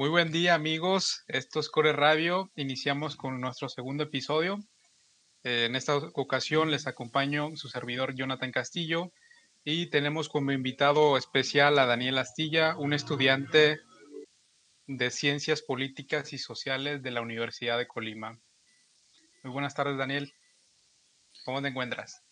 Muy 0.00 0.08
buen 0.08 0.32
día 0.32 0.54
amigos, 0.54 1.24
esto 1.28 1.60
es 1.60 1.68
Core 1.68 1.92
Radio, 1.92 2.50
iniciamos 2.56 3.16
con 3.16 3.38
nuestro 3.38 3.68
segundo 3.68 4.04
episodio. 4.04 4.58
Eh, 5.44 5.66
en 5.66 5.76
esta 5.76 5.94
ocasión 5.94 6.70
les 6.70 6.86
acompaño 6.86 7.54
su 7.54 7.68
servidor 7.68 8.14
Jonathan 8.14 8.50
Castillo 8.50 9.12
y 9.62 9.90
tenemos 9.90 10.30
como 10.30 10.52
invitado 10.52 11.18
especial 11.18 11.78
a 11.78 11.84
Daniel 11.84 12.16
Astilla, 12.16 12.78
un 12.78 12.94
estudiante 12.94 13.78
de 14.86 15.10
Ciencias 15.10 15.60
Políticas 15.60 16.32
y 16.32 16.38
Sociales 16.38 17.02
de 17.02 17.10
la 17.10 17.20
Universidad 17.20 17.76
de 17.76 17.86
Colima. 17.86 18.40
Muy 19.42 19.52
buenas 19.52 19.74
tardes 19.74 19.98
Daniel, 19.98 20.32
¿cómo 21.44 21.60
te 21.60 21.68
encuentras? 21.68 22.22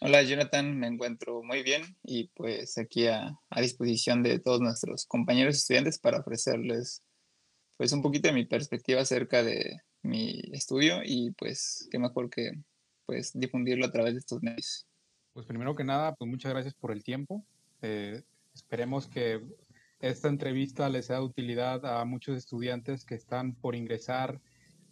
Hola 0.00 0.22
Jonathan, 0.22 0.78
me 0.78 0.86
encuentro 0.86 1.42
muy 1.42 1.64
bien 1.64 1.82
y 2.04 2.28
pues 2.28 2.78
aquí 2.78 3.08
a, 3.08 3.36
disposición 3.60 4.22
de 4.22 4.38
todos 4.38 4.60
nuestros 4.60 5.06
compañeros 5.06 5.56
estudiantes 5.56 5.98
para 5.98 6.20
ofrecerles 6.20 7.02
pues 7.76 7.90
un 7.90 8.00
poquito 8.00 8.28
de 8.28 8.34
mi 8.34 8.44
perspectiva 8.44 9.00
acerca 9.00 9.42
de 9.42 9.80
mi 10.02 10.40
estudio 10.52 11.00
y 11.04 11.32
pues 11.32 11.88
qué 11.90 11.98
mejor 11.98 12.30
que 12.30 12.52
pues 13.06 13.32
difundirlo 13.34 13.86
a 13.86 13.90
través 13.90 14.14
de 14.14 14.20
estos 14.20 14.40
medios. 14.40 14.86
Pues 15.32 15.46
primero 15.46 15.74
que 15.74 15.82
nada, 15.82 16.14
pues 16.14 16.30
muchas 16.30 16.52
gracias 16.52 16.74
por 16.74 16.92
el 16.92 17.02
tiempo. 17.02 17.44
Eh, 17.82 18.22
esperemos 18.54 19.08
que 19.08 19.42
esta 19.98 20.28
entrevista 20.28 20.88
les 20.88 21.06
sea 21.06 21.16
de 21.16 21.24
utilidad 21.24 21.84
a 21.84 22.04
muchos 22.04 22.36
estudiantes 22.36 23.04
que 23.04 23.16
están 23.16 23.56
por 23.56 23.74
ingresar 23.74 24.40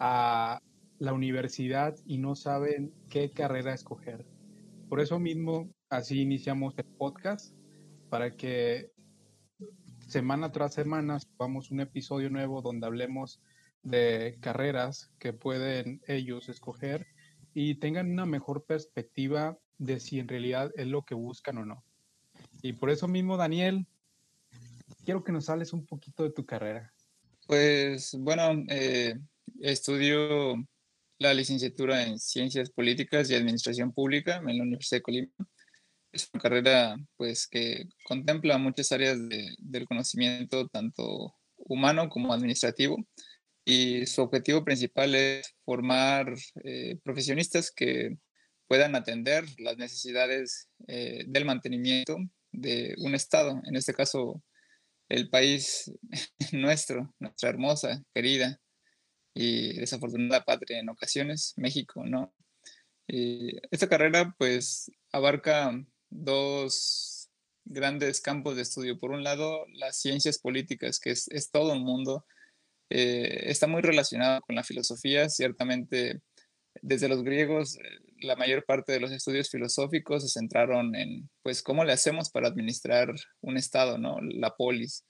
a 0.00 0.60
la 0.98 1.12
universidad 1.12 1.96
y 2.04 2.18
no 2.18 2.34
saben 2.34 2.92
qué 3.08 3.30
carrera 3.30 3.72
escoger. 3.72 4.26
Por 4.88 5.00
eso 5.00 5.18
mismo, 5.18 5.68
así 5.88 6.20
iniciamos 6.20 6.78
el 6.78 6.84
podcast, 6.84 7.54
para 8.08 8.36
que 8.36 8.92
semana 10.06 10.52
tras 10.52 10.74
semana 10.74 11.18
subamos 11.18 11.72
un 11.72 11.80
episodio 11.80 12.30
nuevo 12.30 12.62
donde 12.62 12.86
hablemos 12.86 13.40
de 13.82 14.38
carreras 14.40 15.10
que 15.18 15.32
pueden 15.32 16.00
ellos 16.06 16.48
escoger 16.48 17.06
y 17.52 17.76
tengan 17.76 18.10
una 18.10 18.26
mejor 18.26 18.64
perspectiva 18.64 19.58
de 19.78 19.98
si 19.98 20.20
en 20.20 20.28
realidad 20.28 20.70
es 20.76 20.86
lo 20.86 21.02
que 21.02 21.14
buscan 21.14 21.58
o 21.58 21.64
no. 21.64 21.84
Y 22.62 22.74
por 22.74 22.90
eso 22.90 23.08
mismo, 23.08 23.36
Daniel, 23.36 23.86
quiero 25.04 25.24
que 25.24 25.32
nos 25.32 25.48
hables 25.48 25.72
un 25.72 25.84
poquito 25.84 26.22
de 26.22 26.30
tu 26.30 26.46
carrera. 26.46 26.92
Pues 27.46 28.16
bueno, 28.18 28.64
eh, 28.68 29.14
estudio 29.60 30.54
la 31.18 31.34
licenciatura 31.34 32.02
en 32.02 32.18
Ciencias 32.18 32.70
Políticas 32.70 33.30
y 33.30 33.34
Administración 33.34 33.92
Pública 33.92 34.42
en 34.46 34.58
la 34.58 34.64
Universidad 34.64 34.98
de 34.98 35.02
Colima. 35.02 35.32
Es 36.12 36.28
una 36.32 36.42
carrera 36.42 36.96
pues, 37.16 37.46
que 37.46 37.86
contempla 38.04 38.58
muchas 38.58 38.92
áreas 38.92 39.18
del 39.58 39.86
conocimiento, 39.86 40.68
tanto 40.68 41.34
humano 41.56 42.08
como 42.08 42.32
administrativo, 42.32 42.96
y 43.64 44.06
su 44.06 44.22
objetivo 44.22 44.64
principal 44.64 45.14
es 45.14 45.54
formar 45.64 46.32
eh, 46.64 46.98
profesionistas 47.02 47.72
que 47.72 48.16
puedan 48.68 48.94
atender 48.94 49.44
las 49.58 49.76
necesidades 49.76 50.68
eh, 50.86 51.24
del 51.26 51.44
mantenimiento 51.44 52.16
de 52.52 52.94
un 52.98 53.14
Estado, 53.14 53.60
en 53.64 53.76
este 53.76 53.92
caso 53.92 54.42
el 55.08 55.28
país 55.28 55.90
nuestro, 56.52 57.14
nuestra 57.18 57.48
hermosa, 57.48 58.02
querida 58.14 58.60
y 59.36 59.74
desafortunada 59.74 60.44
patria 60.44 60.80
en 60.80 60.88
ocasiones, 60.88 61.52
México, 61.56 62.04
¿no? 62.06 62.32
Y 63.06 63.56
esta 63.70 63.88
carrera 63.88 64.34
pues 64.38 64.90
abarca 65.12 65.78
dos 66.08 67.28
grandes 67.66 68.20
campos 68.22 68.56
de 68.56 68.62
estudio. 68.62 68.98
Por 68.98 69.10
un 69.10 69.22
lado, 69.22 69.66
las 69.74 70.00
ciencias 70.00 70.38
políticas, 70.38 70.98
que 70.98 71.10
es, 71.10 71.50
todo 71.52 71.74
un 71.74 71.84
mundo, 71.84 72.24
eh, 72.88 73.44
está 73.50 73.66
muy 73.66 73.82
relacionado 73.82 74.40
con 74.40 74.56
la 74.56 74.64
filosofía, 74.64 75.28
ciertamente 75.28 76.22
desde 76.82 77.08
los 77.08 77.22
griegos 77.22 77.78
la 78.20 78.36
mayor 78.36 78.64
parte 78.64 78.92
de 78.92 79.00
los 79.00 79.12
estudios 79.12 79.50
filosóficos 79.50 80.22
se 80.22 80.38
centraron 80.38 80.94
en 80.94 81.28
pues 81.42 81.62
cómo 81.62 81.84
le 81.84 81.92
hacemos 81.92 82.30
para 82.30 82.48
administrar 82.48 83.14
un 83.42 83.56
estado, 83.58 83.98
¿no? 83.98 84.18
La 84.22 84.54
polis. 84.56 85.04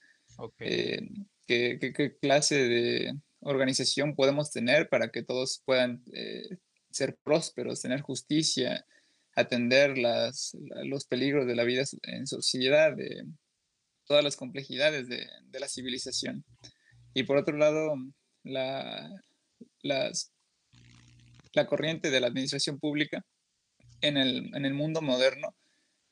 Eh, 0.59 1.09
qué, 1.47 2.17
clase 2.21 2.57
de, 2.57 3.15
organización 3.41 4.15
podemos 4.15 4.51
tener 4.51 4.89
para 4.89 5.11
que 5.11 5.23
todos 5.23 5.63
puedan 5.65 6.03
eh, 6.13 6.59
ser 6.91 7.17
prósperos, 7.23 7.83
tener 7.83 8.01
justicia, 8.01 8.87
atender 9.35 9.99
las, 9.99 10.57
los 10.85 11.05
peligros 11.05 11.47
de 11.47 11.55
la 11.55 11.65
vida 11.65 11.85
en 12.03 12.27
sociedad, 12.27 12.97
de 12.97 13.25
todas 14.07 14.25
las 14.25 14.37
complejidades 14.37 15.09
de, 15.09 15.29
la 15.59 15.69
civilización. 15.69 16.45
Y 17.15 17.25
por 17.25 17.37
otro 17.37 17.57
lado, 17.57 17.97
la, 18.45 19.11
las, 19.83 20.33
la 21.53 21.67
corriente 21.67 22.11
de 22.11 22.21
la 22.21 22.29
administración 22.29 22.79
pública 22.79 23.25
en 24.01 24.17
el, 24.17 24.55
en 24.55 24.65
el 24.65 24.75
mundo 24.75 25.03
moderno 25.03 25.55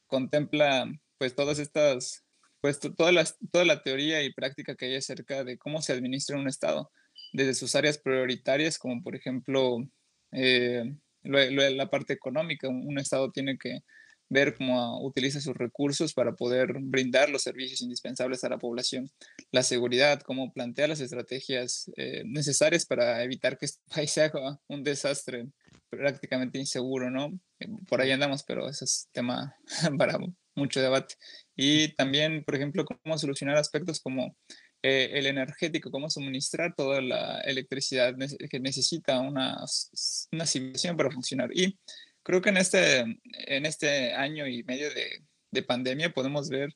contempla 0.06 0.90
pues 1.18 1.34
todas 1.34 1.58
estas, 1.58 2.24
pues 2.60 2.78
toda 2.80 3.12
la, 3.12 3.24
toda 3.52 3.64
la 3.64 3.82
teoría 3.82 4.22
y 4.22 4.32
práctica 4.32 4.74
que 4.74 4.86
hay 4.86 4.96
acerca 4.96 5.44
de 5.44 5.56
cómo 5.58 5.80
se 5.82 5.92
administra 5.92 6.38
un 6.38 6.48
Estado 6.48 6.90
desde 7.34 7.54
sus 7.54 7.74
áreas 7.74 7.98
prioritarias, 7.98 8.78
como 8.78 9.02
por 9.02 9.16
ejemplo 9.16 9.78
eh, 10.32 10.84
la 11.24 11.90
parte 11.90 12.12
económica. 12.12 12.68
Un, 12.68 12.98
Estado 12.98 13.30
tiene 13.32 13.58
que 13.58 13.80
ver 14.30 14.54
cómo 14.54 15.04
utiliza 15.04 15.40
sus 15.40 15.54
recursos 15.54 16.14
para 16.14 16.32
poder 16.34 16.74
brindar 16.80 17.28
los 17.28 17.42
servicios 17.42 17.82
indispensables 17.82 18.44
a 18.44 18.48
la 18.48 18.58
población. 18.58 19.10
La 19.50 19.64
seguridad, 19.64 20.20
cómo 20.20 20.52
plantea 20.52 20.88
las 20.88 21.00
estrategias 21.00 21.90
eh, 21.96 22.22
necesarias 22.24 22.86
para 22.86 23.22
evitar 23.24 23.58
que 23.58 23.66
este 23.66 23.82
país 23.94 24.12
sea 24.12 24.30
un 24.68 24.84
desastre 24.84 25.46
prácticamente 25.90 26.58
inseguro, 26.58 27.10
¿no? 27.10 27.38
Eh, 27.58 27.66
por 27.88 28.00
ahí 28.00 28.12
andamos, 28.12 28.44
pero 28.44 28.68
ese 28.68 28.84
es 28.84 29.08
tema 29.12 29.56
para 29.98 30.18
mucho 30.54 30.80
debate. 30.80 31.16
Y 31.56 31.94
también, 31.94 32.44
por 32.44 32.54
ejemplo, 32.54 32.84
cómo 32.84 33.18
solucionar 33.18 33.56
aspectos 33.56 34.00
como 34.00 34.36
eh, 34.86 35.18
el 35.18 35.24
energético, 35.24 35.90
cómo 35.90 36.10
suministrar 36.10 36.74
toda 36.76 37.00
la 37.00 37.40
electricidad 37.40 38.14
que 38.50 38.60
necesita 38.60 39.18
una, 39.18 39.56
una 40.30 40.44
civilización 40.44 40.94
para 40.94 41.10
funcionar. 41.10 41.48
Y 41.54 41.78
creo 42.22 42.42
que 42.42 42.50
en 42.50 42.58
este, 42.58 43.00
en 43.00 43.64
este 43.64 44.12
año 44.12 44.46
y 44.46 44.62
medio 44.64 44.92
de, 44.92 45.24
de 45.50 45.62
pandemia 45.62 46.12
podemos 46.12 46.50
ver 46.50 46.68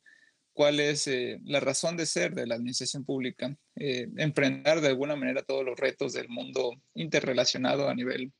cuál 0.55 0.81
es 0.81 1.07
eh, 1.07 1.39
la 1.45 1.61
razón 1.61 1.99
de 1.99 2.07
ser 2.07 2.35
de 2.35 2.47
la 2.47 2.55
administración 2.55 3.05
pública, 3.05 3.55
eh, 3.77 4.09
enfrentar 4.17 4.81
de 4.81 4.89
alguna 4.89 5.15
manera 5.15 5.43
todos 5.43 5.67
los 5.67 5.79
retos 5.79 6.15
del 6.15 6.31
mundo 6.31 6.81
interrelacionado 6.95 7.91
a 7.91 7.95
nivel 7.95 8.33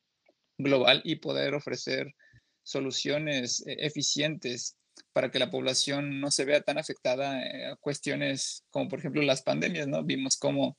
global 0.57 1.03
y 1.05 1.17
poder 1.17 1.53
ofrecer 1.53 2.15
soluciones 2.63 3.63
eficientes 3.67 4.79
para 5.19 5.33
que 5.33 5.41
la 5.41 5.51
población 5.51 6.21
no 6.21 6.31
se 6.31 6.45
vea 6.45 6.61
tan 6.61 6.79
afectada 6.79 7.43
eh, 7.43 7.67
a 7.67 7.75
cuestiones 7.75 8.63
como 8.71 8.89
por 8.89 9.01
ejemplo 9.01 9.21
las 9.23 9.43
pandemias, 9.43 9.89
¿no? 9.89 10.05
Vimos 10.05 10.37
cómo 10.37 10.79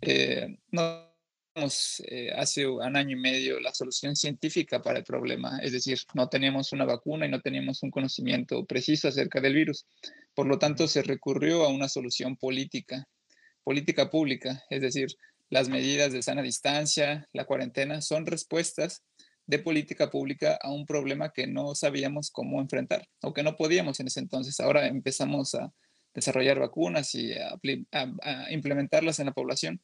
eh, 0.00 0.58
no 0.72 1.14
eh, 2.08 2.32
hace 2.34 2.66
un 2.66 2.96
año 2.96 3.16
y 3.16 3.20
medio 3.20 3.60
la 3.60 3.72
solución 3.72 4.16
científica 4.16 4.82
para 4.82 4.98
el 4.98 5.04
problema, 5.04 5.60
es 5.62 5.70
decir, 5.70 5.96
no 6.12 6.28
teníamos 6.28 6.72
una 6.72 6.86
vacuna 6.86 7.26
y 7.26 7.30
no 7.30 7.40
teníamos 7.40 7.80
un 7.84 7.92
conocimiento 7.92 8.66
preciso 8.66 9.06
acerca 9.06 9.40
del 9.40 9.54
virus. 9.54 9.86
Por 10.34 10.48
lo 10.48 10.58
tanto, 10.58 10.88
se 10.88 11.02
recurrió 11.04 11.62
a 11.62 11.68
una 11.68 11.88
solución 11.88 12.36
política, 12.36 13.06
política 13.62 14.10
pública, 14.10 14.60
es 14.70 14.80
decir, 14.80 15.06
las 15.50 15.68
medidas 15.68 16.12
de 16.12 16.24
sana 16.24 16.42
distancia, 16.42 17.28
la 17.32 17.44
cuarentena, 17.44 18.02
son 18.02 18.26
respuestas 18.26 19.04
de 19.48 19.58
política 19.58 20.10
pública 20.10 20.58
a 20.60 20.70
un 20.70 20.84
problema 20.84 21.32
que 21.32 21.46
no 21.46 21.74
sabíamos 21.74 22.30
cómo 22.30 22.60
enfrentar 22.60 23.08
o 23.22 23.32
que 23.32 23.42
no 23.42 23.56
podíamos 23.56 23.98
en 23.98 24.06
ese 24.06 24.20
entonces. 24.20 24.60
Ahora 24.60 24.86
empezamos 24.86 25.54
a 25.54 25.72
desarrollar 26.14 26.58
vacunas 26.58 27.14
y 27.14 27.32
a, 27.32 27.58
implementarlas 28.50 29.18
en 29.18 29.26
la 29.26 29.32
población 29.32 29.80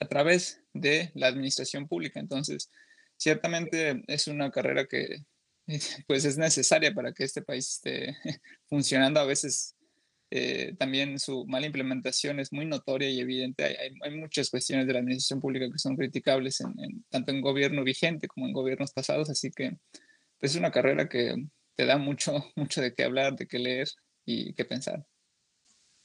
a 0.00 0.06
través 0.06 0.60
de 0.74 1.10
la 1.14 1.28
administración 1.28 1.88
pública. 1.88 2.20
Entonces, 2.20 2.70
ciertamente 3.16 4.02
es 4.06 4.28
una 4.28 4.50
carrera 4.50 4.86
que 4.86 5.24
pues 6.06 6.26
es 6.26 6.36
necesaria 6.36 6.92
para 6.92 7.14
que 7.14 7.24
este 7.24 7.40
país 7.40 7.70
esté 7.70 8.14
funcionando. 8.68 9.18
A 9.18 9.24
veces 9.24 9.76
eh, 10.32 10.76
también 10.78 11.18
su 11.18 11.44
mala 11.46 11.66
implementación 11.66 12.38
es 12.38 12.52
muy 12.52 12.64
notoria 12.64 13.10
y 13.10 13.18
evidente. 13.18 13.76
Hay, 14.04 14.16
muchas 14.16 14.48
cuestiones 14.48 14.86
de 14.86 14.92
la 14.92 15.00
administración 15.00 15.40
pública 15.40 15.68
que 15.70 15.78
son 15.78 15.96
criticables 15.96 16.60
en, 16.60 17.04
tanto 17.08 17.32
en 17.32 17.40
gobierno 17.40 17.82
vigente 17.82 18.28
como 18.28 18.46
en 18.46 18.52
gobiernos 18.52 18.92
pasados, 18.92 19.28
así 19.28 19.50
que 19.50 19.76
pues, 20.38 20.52
es 20.52 20.56
una 20.56 20.70
carrera 20.70 21.08
que 21.08 21.34
te 21.74 21.84
da 21.84 21.98
mucho, 21.98 22.32
mucho 22.56 22.80
de 22.80 22.94
qué 22.94 23.04
hablar, 23.04 23.34
de 23.34 23.48
qué 23.48 23.58
leer 23.58 23.88
y 24.24 24.54
qué 24.54 24.64
pensar. 24.64 25.04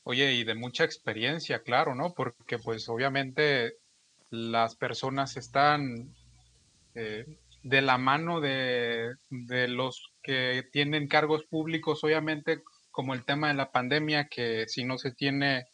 Oye, 0.04 0.34
y 0.34 0.44
de 0.44 0.56
mucha 0.56 0.84
experiencia, 0.84 1.62
claro, 1.62 1.94
¿no? 1.94 2.14
Porque 2.14 2.58
pues 2.58 2.90
obviamente 2.90 3.76
las 4.32 4.76
personas 4.76 5.38
están 5.38 6.16
eh, 6.96 7.26
de 7.62 7.82
la 7.82 7.98
mano 8.00 8.42
de, 8.42 9.16
de 9.30 9.68
los 9.68 10.14
que 10.24 10.64
tienen 10.72 11.08
cargos 11.08 11.46
públicos, 11.46 12.04
obviamente 12.04 12.64
como 12.96 13.14
el 13.14 13.26
tema 13.26 13.50
de 13.50 13.56
la 13.56 13.72
pandemia, 13.72 14.30
que 14.30 14.66
si 14.68 14.86
no 14.86 14.98
se 14.98 15.12
tiene 15.12 15.66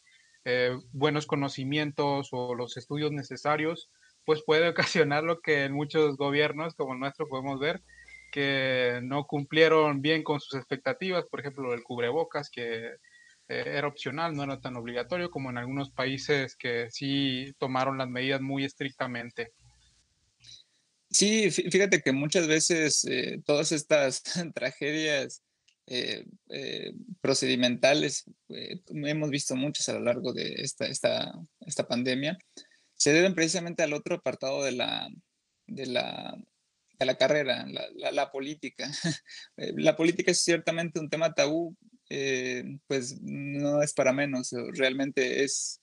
eh, 0.44 0.76
buenos 0.92 1.26
conocimientos 1.26 2.30
o 2.32 2.56
los 2.56 2.76
estudios 2.76 3.12
necesarios, 3.12 3.90
pues 4.24 4.42
puede 4.44 4.68
ocasionar 5.08 5.22
lo 5.22 5.40
que 5.40 5.64
en 5.64 5.72
muchos 5.72 6.16
gobiernos 6.16 6.74
como 6.74 6.94
el 6.94 7.00
nuestro 7.00 7.28
podemos 7.28 7.60
ver, 7.60 7.80
que 8.32 8.98
no 9.04 9.24
cumplieron 9.24 10.02
bien 10.02 10.24
con 10.24 10.40
sus 10.40 10.58
expectativas, 10.58 11.24
por 11.26 11.38
ejemplo, 11.38 11.72
el 11.72 11.84
cubrebocas, 11.84 12.50
que 12.50 12.86
eh, 12.86 12.96
era 13.48 13.86
opcional, 13.86 14.34
no 14.34 14.42
era 14.42 14.60
tan 14.60 14.76
obligatorio 14.76 15.30
como 15.30 15.50
en 15.50 15.58
algunos 15.58 15.92
países 15.92 16.56
que 16.56 16.88
sí 16.90 17.54
tomaron 17.58 17.98
las 17.98 18.08
medidas 18.08 18.40
muy 18.40 18.64
estrictamente. 18.64 19.52
Sí, 21.08 21.50
fíjate 21.50 22.00
que 22.00 22.12
muchas 22.12 22.48
veces 22.48 23.04
eh, 23.04 23.40
todas 23.46 23.70
estas 23.70 24.22
tragedias 24.54 25.42
eh, 25.86 26.24
procedimentales, 27.20 28.24
hemos 28.48 29.30
visto 29.30 29.56
muchas 29.56 29.88
a 29.88 29.94
lo 29.94 30.00
largo 30.00 30.32
de 30.32 30.54
esta, 30.58 30.86
esta, 30.86 31.32
esta 31.60 31.86
pandemia, 31.86 32.38
se 32.94 33.12
deben 33.12 33.34
precisamente 33.34 33.82
al 33.82 33.92
otro 33.92 34.16
apartado 34.16 34.62
de 34.64 34.72
la, 34.72 35.08
de 35.66 35.86
la 35.86 36.36
la 37.04 37.16
carrera, 37.16 37.66
la, 37.94 38.30
política. 38.30 38.90
Eh, 39.56 39.72
la 39.76 39.96
política 39.96 40.30
es 40.30 40.42
ciertamente 40.42 40.98
un 40.98 41.10
tema 41.10 41.34
tabú, 41.34 41.76
eh, 42.08 42.64
pues 42.86 43.20
no 43.20 43.82
es 43.82 43.92
para 43.92 44.12
menos, 44.12 44.50
realmente 44.74 45.44
es, 45.44 45.80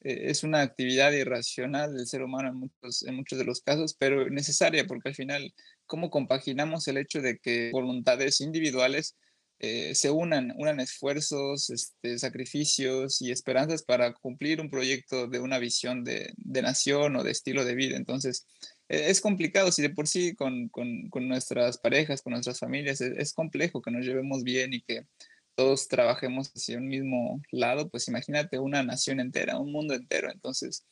eh, 0.00 0.30
es 0.30 0.42
una 0.42 0.62
actividad 0.62 1.12
irracional 1.12 1.94
del 1.94 2.06
ser 2.06 2.22
humano 2.22 2.48
en 2.48 2.56
muchos, 2.56 3.02
en 3.02 3.14
muchos 3.16 3.38
de 3.38 3.44
los 3.44 3.60
casos, 3.60 3.94
pero 3.98 4.30
necesaria 4.30 4.86
porque 4.86 5.10
al 5.10 5.14
final, 5.14 5.52
¿cómo 5.86 6.08
compaginamos 6.10 6.88
el 6.88 6.96
hecho 6.96 7.20
de 7.20 7.38
que 7.38 7.70
voluntades 7.72 8.40
individuales 8.40 9.16
se 9.60 10.10
unan, 10.10 10.52
unan 10.56 10.80
esfuerzos, 10.80 11.70
este, 11.70 12.18
sacrificios 12.18 13.20
y 13.20 13.30
esperanzas 13.30 13.82
para 13.82 14.14
cumplir 14.14 14.60
un 14.60 14.70
proyecto 14.70 15.26
de 15.26 15.38
una 15.38 15.58
visión 15.58 16.02
de, 16.02 16.32
de 16.36 16.62
nación 16.62 17.16
o 17.16 17.22
de 17.22 17.30
estilo 17.32 17.64
de 17.64 17.74
vida? 17.74 17.96
Entonces, 17.96 18.46
e-, 18.88 19.10
es 19.10 19.20
complicado, 19.20 19.72
si 19.72 19.82
de 19.82 19.90
por 19.90 20.08
sí 20.08 20.34
con, 20.34 20.68
con, 20.68 21.08
con 21.10 21.28
nuestras 21.28 21.78
parejas, 21.78 22.22
con 22.22 22.32
nuestras 22.32 22.58
familias, 22.58 23.00
es, 23.00 23.12
es, 23.16 23.32
complejo 23.32 23.82
que 23.82 23.90
nos 23.90 24.04
llevemos 24.04 24.42
bien 24.42 24.74
y 24.74 24.82
que 24.82 25.06
todos 25.54 25.88
trabajemos 25.88 26.50
hacia 26.54 26.78
un 26.78 26.88
mismo 26.88 27.40
lado, 27.52 27.88
pues 27.90 28.08
imagínate 28.08 28.58
una 28.58 28.82
nación 28.82 29.20
entera, 29.20 29.58
un 29.58 29.72
mundo 29.72 29.94
entero. 29.94 30.30
Entonces, 30.32 30.86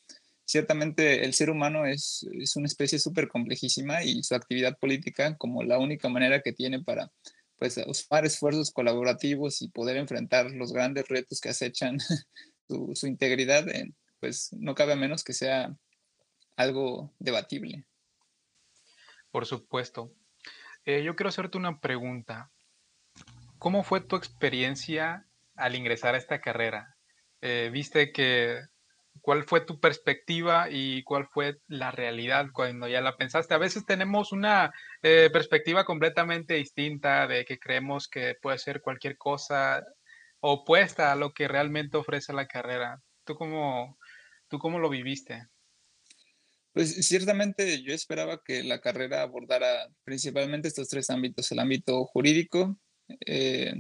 ciertamente 0.45 1.25
el 1.25 1.35
ser 1.35 1.51
humano 1.51 1.87
es, 1.87 2.27
es 2.41 2.57
una 2.57 2.67
especie 2.67 2.99
súper 2.99 3.29
complejísima 3.29 4.05
y 4.05 4.23
su 4.23 4.35
actividad 4.35 4.79
política 4.79 5.37
como 5.37 5.63
la 5.63 5.79
única 5.79 6.09
manera 6.09 6.41
que 6.43 6.53
tiene 6.53 6.83
para 6.83 7.11
pues 7.59 7.77
usar 7.87 8.25
esfuerzos 8.25 8.71
colaborativos 8.71 9.63
y 9.63 9.69
poder 9.69 9.97
enfrentar 9.97 10.51
los 10.53 10.73
grandes 10.73 11.09
retos 11.09 11.41
que 11.41 11.49
acechan 11.49 11.99
su, 12.69 13.07
integridad, 13.07 13.67
pues 14.21 14.53
no 14.53 14.75
cabe 14.75 14.97
menos 14.97 15.25
que 15.25 15.33
sea 15.33 15.77
algo 16.57 17.15
debatible. 17.19 17.85
Por 19.31 19.47
supuesto. 19.47 20.15
Eh, 20.85 21.03
yo 21.03 21.17
quiero 21.17 21.29
hacerte 21.29 21.59
una 21.59 21.81
pregunta. 21.81 22.51
¿Cómo 23.59 23.83
fue 23.83 24.01
tu 24.01 24.17
experiencia 24.17 25.27
al 25.55 25.75
ingresar 25.75 26.15
a 26.15 26.19
esta 26.19 26.41
carrera? 26.41 26.97
Eh, 27.41 27.71
¿Viste 27.73 28.13
que 28.13 28.61
cuál 29.21 29.45
fue 29.45 29.61
tu 29.61 29.81
perspectiva 29.81 30.69
y 30.71 31.03
cuál 31.05 31.27
fue 31.27 31.59
la 31.67 31.91
realidad 31.91 32.47
cuando 32.53 32.89
ya 32.89 33.01
la 33.01 33.17
pensaste? 33.17 33.55
A 33.55 33.59
veces 33.59 33.87
tenemos 33.87 34.33
una 34.33 34.73
eh, 35.03 35.31
perspectiva 35.33 35.85
completamente 35.85 36.55
distinta 36.55 37.27
de 37.27 37.45
que 37.45 37.59
creemos 37.59 38.09
que 38.09 38.35
puede 38.41 38.59
ser 38.59 38.81
cualquier 38.81 39.17
cosa 39.17 39.83
opuesta 40.41 41.13
a 41.13 41.17
lo 41.17 41.33
que 41.33 41.49
realmente 41.49 41.97
ofrece 41.97 42.33
la 42.33 42.47
carrera. 42.47 43.01
¿Tú 43.25 43.35
cómo, 43.35 43.99
tú 44.49 44.59
cómo 44.59 44.79
lo 44.79 44.89
viviste? 44.89 45.47
Pues 46.73 47.07
ciertamente 47.07 47.83
yo 47.83 47.93
esperaba 47.93 48.41
que 48.45 48.63
la 48.63 48.81
carrera 48.81 49.23
abordara 49.23 49.89
principalmente 50.05 50.69
estos 50.69 50.89
tres 50.89 51.11
ámbitos, 51.11 51.51
el 51.51 51.59
ámbito 51.59 52.05
jurídico, 52.05 52.79
eh, 53.27 53.75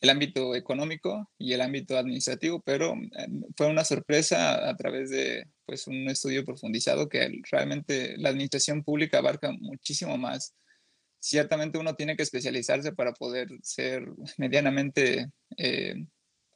el 0.00 0.10
ámbito 0.10 0.54
económico 0.54 1.30
y 1.38 1.52
el 1.52 1.60
ámbito 1.60 1.98
administrativo, 1.98 2.60
pero 2.62 2.94
eh, 2.94 3.28
fue 3.56 3.66
una 3.66 3.84
sorpresa 3.84 4.68
a 4.68 4.76
través 4.76 5.10
de 5.10 5.44
pues, 5.66 5.86
un 5.86 6.08
estudio 6.08 6.44
profundizado 6.44 7.08
que 7.08 7.40
realmente 7.50 8.16
la 8.16 8.30
administración 8.30 8.82
pública 8.82 9.18
abarca 9.18 9.52
muchísimo 9.52 10.16
más. 10.16 10.54
Ciertamente 11.18 11.78
uno 11.78 11.94
tiene 11.94 12.16
que 12.16 12.22
especializarse 12.22 12.92
para 12.92 13.12
poder 13.12 13.48
ser 13.62 14.06
medianamente 14.38 15.30
eh, 15.58 15.94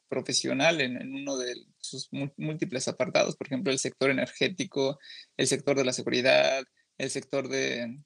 profesional 0.07 0.81
en, 0.81 1.13
uno 1.13 1.37
de 1.37 1.55
sus 1.79 2.09
múltiples 2.37 2.87
apartados, 2.87 3.35
por 3.35 3.47
ejemplo, 3.47 3.71
el 3.71 3.79
sector 3.79 4.09
energético, 4.09 4.97
el 5.37 5.47
sector 5.47 5.77
de 5.77 5.85
la 5.85 5.93
seguridad, 5.93 6.63
el 6.97 7.09
sector 7.09 7.47
de, 7.47 7.99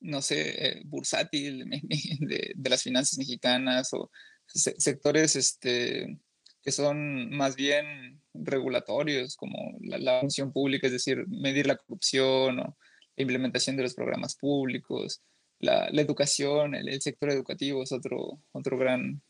no 0.00 0.22
sé, 0.22 0.66
eh, 0.66 0.82
bursátil 0.84 1.64
de, 2.20 2.54
las 2.68 2.82
finanzas 2.82 3.18
mexicanas 3.18 3.92
o 3.92 4.10
sectores 4.48 5.36
este, 5.36 6.18
que 6.62 6.72
son 6.72 7.30
más 7.30 7.56
bien 7.56 8.20
regulatorios, 8.34 9.36
como 9.36 9.76
la, 9.80 10.20
función 10.20 10.52
pública, 10.52 10.86
es 10.86 10.92
decir, 10.92 11.26
medir 11.28 11.66
la 11.66 11.76
corrupción 11.76 12.60
o 12.60 12.76
la 13.16 13.22
implementación 13.22 13.76
de 13.76 13.82
los 13.84 13.94
programas 13.94 14.36
públicos, 14.36 15.22
la, 15.60 15.88
la 15.90 16.02
educación, 16.02 16.74
el, 16.74 16.88
el, 16.88 17.00
sector 17.02 17.30
educativo 17.30 17.82
es 17.82 17.92
otro, 17.92 18.40
otro 18.52 18.78
gran 18.78 19.22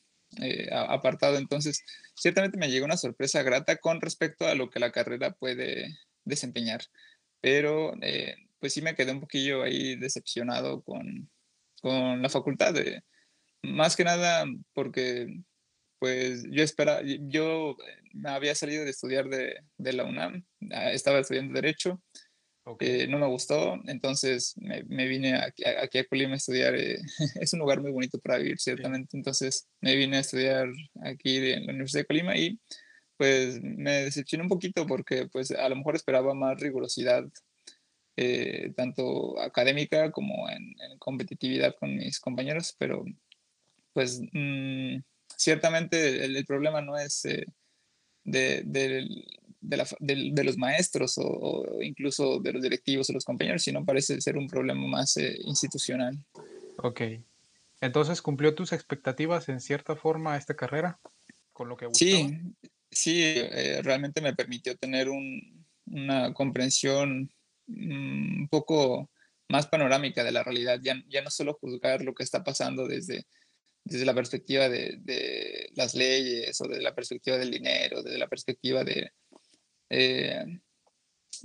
eh, 0.43 0.69
apartado. 0.73 1.39
Entonces, 1.39 1.85
ciertamente 2.15 2.59
me 2.59 2.71
llegó 2.71 2.85
una 2.85 2.97
sorpresa 2.97 3.43
grata 3.43 3.77
con 3.77 4.01
respecto 4.01 4.47
a 4.47 4.55
lo 4.55 4.69
que 4.71 4.81
la 4.81 4.93
carrera 4.93 5.33
puede 5.33 5.99
desempeñar, 6.25 6.83
pero 7.41 7.95
eh, 8.03 8.37
pues 8.59 8.75
sí 8.75 8.83
me 8.83 8.95
quedé 8.95 9.13
un 9.13 9.21
poquillo 9.21 9.63
ahí 9.63 9.97
decepcionado 9.97 10.83
con, 10.83 11.31
con 11.81 12.21
la 12.21 12.29
facultad, 12.29 12.75
de, 12.75 13.03
más 13.63 13.97
que 13.97 14.05
nada 14.05 14.47
porque 14.75 15.43
pues 15.99 16.45
yo 16.51 16.63
esperaba, 16.63 17.01
yo 17.05 17.77
me 18.13 18.31
había 18.31 18.55
salido 18.55 18.85
de 18.85 18.91
estudiar 18.91 19.29
de, 19.29 19.57
de 19.79 19.93
la 19.93 20.05
UNAM, 20.05 20.45
ah, 20.71 20.93
estaba 20.93 21.19
estudiando 21.19 21.55
Derecho, 21.55 22.01
eh, 22.81 23.07
no 23.09 23.19
me 23.19 23.27
gustó, 23.27 23.81
entonces 23.87 24.55
me, 24.59 24.83
vine 25.07 25.37
aquí, 25.37 25.65
a 25.65 26.05
Colima 26.05 26.35
a 26.35 26.37
estudiar. 26.37 26.75
Eh, 26.75 26.99
es 27.41 27.53
un 27.53 27.61
lugar 27.61 27.81
muy 27.81 27.91
bonito 27.91 28.19
para 28.19 28.39
vivir, 28.39 28.59
ciertamente. 28.59 29.17
Entonces 29.17 29.69
me 29.81 29.97
vine 29.97 30.19
a 30.19 30.21
estudiar 30.21 30.69
aquí 31.03 31.39
en 31.53 31.67
la 31.67 31.73
Universidad 31.73 32.03
de 32.03 32.07
Colima 32.07 32.37
y 32.37 32.59
pues 33.17 33.61
me 33.63 34.05
decepcioné 34.05 34.45
un 34.45 34.49
poquito 34.49 34.87
porque 34.87 35.27
pues 35.27 35.51
a 35.51 35.69
lo 35.69 35.77
mejor 35.77 35.97
esperaba 35.97 36.35
más 36.35 36.61
rigurosidad, 36.61 37.25
eh, 38.17 38.73
tanto 38.77 39.41
académica 39.41 40.11
como 40.13 40.49
en, 40.51 40.75
competitividad 40.99 41.75
con 41.79 41.97
mis 41.97 42.21
compañeros, 42.21 42.75
pero 42.79 43.05
pues 43.99 44.21
mm, 44.33 44.99
ciertamente 45.37 46.25
el, 46.25 46.47
problema 46.47 46.81
no 46.81 46.97
es 46.97 47.23
de, 48.23 48.63
de, 48.63 50.45
los 50.45 50.57
maestros 50.57 51.15
o, 51.19 51.83
incluso 51.83 52.39
de 52.39 52.53
los 52.53 52.63
directivos 52.63 53.11
o 53.11 53.13
los 53.13 53.25
compañeros, 53.25 53.65
sino 53.65 53.85
parece 53.85 54.21
ser 54.21 54.37
un 54.37 54.47
problema 54.47 54.87
más 54.87 55.17
eh, 55.17 55.37
institucional. 55.41 56.17
Ok. 56.77 57.01
Entonces, 57.81 58.23
¿cumplió 58.23 58.55
tus 58.55 58.73
expectativas 58.73 59.49
en 59.49 59.61
cierta 59.61 59.97
forma 59.97 60.37
esta 60.37 60.55
carrera? 60.55 61.01
Con 61.53 61.69
lo 61.69 61.77
que 61.77 61.89
Sí, 61.93 62.39
sí, 62.89 63.21
eh, 63.25 63.81
realmente 63.83 64.21
me 64.21 64.37
permitió 64.37 64.77
tener 64.77 65.09
una 65.87 66.33
comprensión 66.35 67.33
mm, 67.67 68.43
un 68.43 68.49
poco 68.49 69.11
más 69.49 69.67
panorámica 69.67 70.23
de 70.23 70.31
la 70.31 70.45
realidad, 70.45 70.79
ya, 70.81 71.03
ya 71.09 71.21
no 71.21 71.31
solo 71.31 71.59
juzgar 71.61 72.03
lo 72.03 72.15
que 72.15 72.23
está 72.23 72.45
pasando 72.45 72.87
desde, 72.87 73.27
desde 73.89 74.05
la 74.05 74.15
perspectiva 74.15 74.69
de, 74.69 75.71
las 75.75 75.95
leyes 75.95 76.61
o 76.61 76.69
desde 76.69 76.83
la 76.83 76.95
perspectiva 76.95 77.39
del 77.39 77.51
dinero, 77.51 78.03
desde 78.03 78.19
la 78.19 78.29
perspectiva 78.29 78.85
de, 78.85 79.13
eh, 79.89 80.45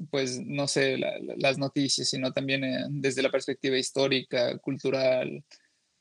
pues, 0.09 0.41
no 0.45 0.67
sé, 0.67 0.97
las 1.37 1.57
noticias, 1.57 2.09
sino 2.09 2.33
también 2.33 2.63
eh, 2.63 2.85
desde 2.89 3.21
la 3.21 3.31
perspectiva 3.31 3.77
histórica, 3.77 4.57
cultural, 4.57 5.43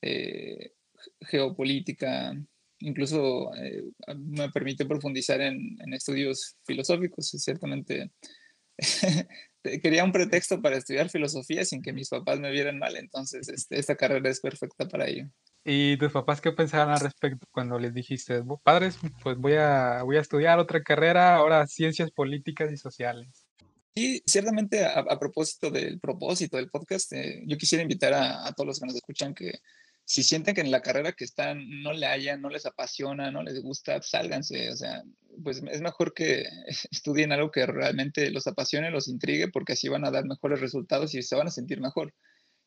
eh, 0.02 0.72
geopolítica, 1.20 2.34
incluso 2.80 3.50
me 4.16 4.50
permite 4.50 4.86
profundizar 4.86 5.40
en, 5.40 5.78
estudios 5.92 6.56
filosóficos, 6.64 7.28
ciertamente. 7.30 8.10
Quería 9.62 10.02
un 10.02 10.10
pretexto 10.10 10.60
para 10.60 10.76
estudiar 10.76 11.08
filosofía 11.08 11.64
sin 11.64 11.82
que 11.82 11.92
mis 11.92 12.08
papás 12.08 12.40
me 12.40 12.50
vieran 12.50 12.80
mal, 12.80 12.96
entonces 12.96 13.48
este, 13.48 13.78
esta 13.78 13.94
carrera 13.94 14.28
es 14.28 14.40
perfecta 14.40 14.88
para 14.88 15.06
ello. 15.06 15.30
¿Y 15.64 15.96
tus 15.96 16.10
papás 16.10 16.40
qué 16.40 16.50
pensaban 16.52 16.90
al 16.90 17.00
respecto 17.00 17.46
cuando 17.52 17.78
les 17.78 17.94
dijiste, 17.94 18.42
padres, 18.64 18.98
pues 19.22 19.36
voy 19.36 19.54
a, 19.54 20.02
voy 20.02 20.16
a 20.16 20.20
estudiar 20.20 20.58
otra 20.58 20.82
carrera, 20.82 21.36
ahora 21.36 21.66
ciencias 21.66 22.10
políticas 22.10 22.72
y 22.72 22.76
sociales? 22.76 23.46
Sí, 23.94 24.22
ciertamente 24.26 24.84
a, 24.84 25.18
propósito 25.18 25.70
del 25.70 26.00
propósito 26.00 26.56
del 26.56 26.70
podcast, 26.70 27.12
eh, 27.12 27.42
yo 27.46 27.56
quisiera 27.58 27.82
invitar 27.82 28.12
a, 28.14 28.46
a, 28.46 28.52
todos 28.52 28.66
los 28.66 28.80
que 28.80 28.86
nos 28.86 28.94
escuchan 28.96 29.34
que 29.34 29.60
si 30.04 30.22
sienten 30.22 30.54
que 30.54 30.60
en 30.60 30.70
la 30.70 30.82
carrera 30.82 31.12
que 31.12 31.24
están 31.24 31.82
no 31.82 31.92
le 31.92 32.06
hayan, 32.06 32.42
no 32.42 32.48
les 32.48 32.66
apasiona, 32.66 33.30
no 33.30 33.42
les 33.42 33.62
gusta, 33.62 34.00
sálganse, 34.02 34.70
o 34.70 34.76
sea, 34.76 35.02
pues 35.42 35.62
es 35.70 35.80
mejor 35.80 36.12
que 36.12 36.44
estudien 36.90 37.32
algo 37.32 37.50
que 37.50 37.66
realmente 37.66 38.30
los 38.30 38.46
apasione, 38.46 38.90
los 38.90 39.08
intrigue, 39.08 39.48
porque 39.48 39.74
así 39.74 39.88
van 39.88 40.04
a 40.04 40.10
dar 40.10 40.24
mejores 40.24 40.60
resultados 40.60 41.14
y 41.14 41.22
se 41.22 41.36
van 41.36 41.46
a 41.46 41.50
sentir 41.50 41.80
mejor. 41.80 42.14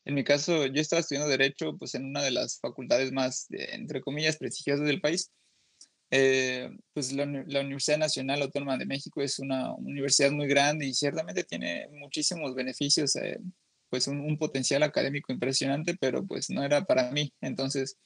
En 0.06 0.14
mi 0.14 0.22
caso, 0.22 0.66
yo 0.66 0.80
estaba 0.80 1.00
estudiando 1.00 1.28
Derecho 1.28 1.76
pues, 1.76 1.94
en 1.96 2.04
una 2.06 2.22
de 2.22 2.30
las 2.30 2.60
facultades 2.60 3.12
más, 3.12 3.46
entre 3.50 4.00
comillas, 4.00 4.36
prestigiosas 4.36 4.86
del 4.86 5.00
país. 5.00 5.32
Eh, 6.12 6.70
pues 6.92 7.12
la, 7.12 7.24
Universidad 7.24 7.98
Nacional 7.98 8.40
Autónoma 8.42 8.78
de 8.78 8.86
México 8.86 9.20
es 9.20 9.40
una 9.40 9.74
universidad 9.74 10.30
muy 10.30 10.46
grande 10.46 10.86
y 10.86 10.94
ciertamente 10.94 11.42
tiene 11.42 11.88
muchísimos 11.90 12.54
beneficios, 12.54 13.16
eh, 13.16 13.40
pues 13.90 14.06
un, 14.06 14.20
un, 14.20 14.38
potencial 14.38 14.84
académico 14.84 15.32
impresionante, 15.32 15.96
pero 16.00 16.24
pues 16.24 16.50
no 16.50 16.62
era 16.62 16.84
para 16.84 17.10
mí. 17.10 17.32
Entonces, 17.40 17.96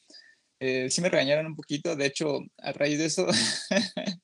eh, 0.61 0.89
sí 0.91 1.03
me 1.03 1.11
regañaron 1.11 1.47
un 1.47 1.57
poquito. 1.57 1.97
De 1.97 2.07
hecho, 2.07 2.41
a 2.59 2.73
raíz 2.73 2.99
de 2.99 3.07
eso, 3.07 3.27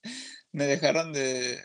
me 0.56 0.66
dejaron 0.66 1.12
de, 1.12 1.62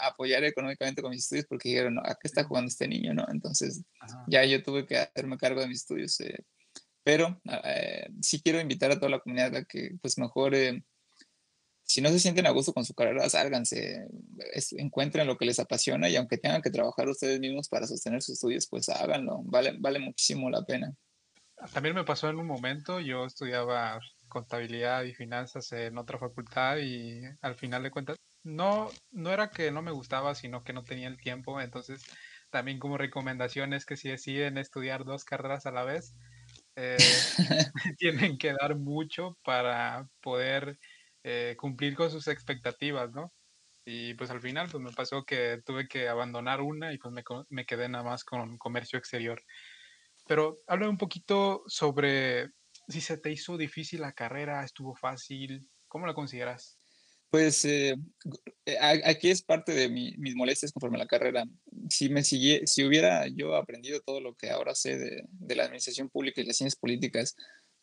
apoyar 0.00 0.42
económicamente 0.42 1.02
con 1.02 1.12
mis 1.12 1.22
estudios 1.22 1.46
porque 1.46 1.68
dijeron, 1.68 1.94
no, 1.94 2.02
¿a 2.04 2.16
qué 2.16 2.26
está 2.26 2.42
jugando 2.42 2.66
este 2.66 2.88
niño? 2.88 3.14
¿no? 3.14 3.24
Entonces 3.30 3.84
ya 4.26 4.44
yo 4.44 4.60
tuve 4.60 4.86
que 4.86 4.98
hacerme 4.98 5.38
cargo 5.38 5.60
de 5.60 5.68
mis 5.68 5.82
estudios. 5.82 6.18
Eh, 6.18 6.44
pero 7.04 7.40
eh, 7.64 8.08
sí 8.20 8.42
quiero 8.42 8.60
invitar 8.60 8.90
a 8.90 8.96
toda 8.96 9.08
la 9.08 9.20
comunidad 9.20 9.54
a 9.54 9.64
que 9.64 9.92
pues 10.02 10.18
mejor, 10.18 10.52
si 11.84 12.00
no 12.00 12.08
se 12.08 12.18
sienten 12.18 12.46
a 12.46 12.50
gusto 12.50 12.72
con 12.72 12.84
su 12.84 12.92
carrera, 12.92 13.28
sálganse, 13.28 14.04
encuentren 14.72 15.28
lo 15.28 15.38
que 15.38 15.46
les 15.46 15.60
apasiona 15.60 16.08
y 16.08 16.16
aunque 16.16 16.38
tengan 16.38 16.60
que 16.60 16.70
trabajar 16.70 17.08
ustedes 17.08 17.38
mismos 17.38 17.68
para 17.68 17.86
sostener 17.86 18.20
sus 18.20 18.34
estudios, 18.34 18.66
pues 18.66 18.88
háganlo, 18.88 19.42
vale, 19.44 19.76
vale 19.78 20.00
muchísimo 20.00 20.50
la 20.50 20.64
pena. 20.64 20.92
También 21.72 21.94
me 21.94 22.02
pasó 22.02 22.28
en 22.28 22.40
un 22.40 22.48
momento, 22.48 22.98
yo 22.98 23.26
estudiaba 23.26 24.00
contabilidad 24.32 25.04
y 25.04 25.12
finanzas 25.14 25.70
en 25.72 25.98
otra 25.98 26.18
facultad 26.18 26.78
y 26.78 27.20
al 27.42 27.54
final 27.54 27.82
de 27.82 27.90
cuentas 27.90 28.16
no, 28.42 28.88
no 29.10 29.30
era 29.30 29.50
que 29.50 29.70
no 29.70 29.82
me 29.82 29.92
gustaba, 29.92 30.34
sino 30.34 30.64
que 30.64 30.72
no 30.72 30.84
tenía 30.84 31.08
el 31.08 31.18
tiempo. 31.18 31.60
Entonces, 31.60 32.02
también 32.50 32.78
como 32.78 32.96
recomendación 32.96 33.74
es 33.74 33.84
que 33.84 33.98
si 33.98 34.08
deciden 34.08 34.56
estudiar 34.56 35.04
dos 35.04 35.24
carreras 35.24 35.66
a 35.66 35.70
la 35.70 35.84
vez, 35.84 36.14
eh, 36.76 36.96
tienen 37.98 38.38
que 38.38 38.54
dar 38.58 38.76
mucho 38.78 39.36
para 39.44 40.08
poder 40.22 40.78
eh, 41.24 41.54
cumplir 41.58 41.94
con 41.94 42.10
sus 42.10 42.26
expectativas, 42.26 43.12
¿no? 43.12 43.30
Y 43.84 44.14
pues 44.14 44.30
al 44.30 44.40
final 44.40 44.68
pues 44.70 44.82
me 44.82 44.92
pasó 44.92 45.24
que 45.24 45.60
tuve 45.66 45.88
que 45.88 46.08
abandonar 46.08 46.62
una 46.62 46.92
y 46.94 46.98
pues 46.98 47.12
me, 47.12 47.22
me 47.50 47.66
quedé 47.66 47.88
nada 47.88 48.04
más 48.04 48.24
con 48.24 48.56
comercio 48.56 48.98
exterior. 48.98 49.42
Pero 50.26 50.60
habla 50.66 50.88
un 50.88 50.98
poquito 50.98 51.64
sobre 51.66 52.48
si 52.88 53.00
se 53.00 53.18
te 53.18 53.30
hizo 53.30 53.56
difícil 53.56 54.00
la 54.00 54.12
carrera, 54.12 54.64
estuvo 54.64 54.94
fácil, 54.94 55.68
¿cómo 55.88 56.06
la 56.06 56.14
consideras? 56.14 56.78
Pues 57.32 57.64
eh, 57.64 57.96
eh, 58.66 58.78
aquí 59.04 59.30
es 59.30 59.42
parte 59.42 59.72
de 59.72 59.88
mis 59.88 60.34
molestias 60.34 60.70
conforme 60.70 60.98
a 60.98 61.04
la 61.04 61.06
carrera. 61.06 61.44
Si 61.88 62.10
me 62.10 62.22
si 62.24 62.84
hubiera 62.84 63.26
yo 63.26 63.56
aprendido 63.56 64.00
todo 64.00 64.20
lo 64.20 64.34
que 64.34 64.50
ahora 64.50 64.74
sé 64.74 64.98
de, 64.98 65.56
la 65.56 65.64
administración 65.64 66.10
pública 66.10 66.42
y 66.42 66.44
las 66.44 66.58
ciencias 66.58 66.78
políticas 66.78 67.34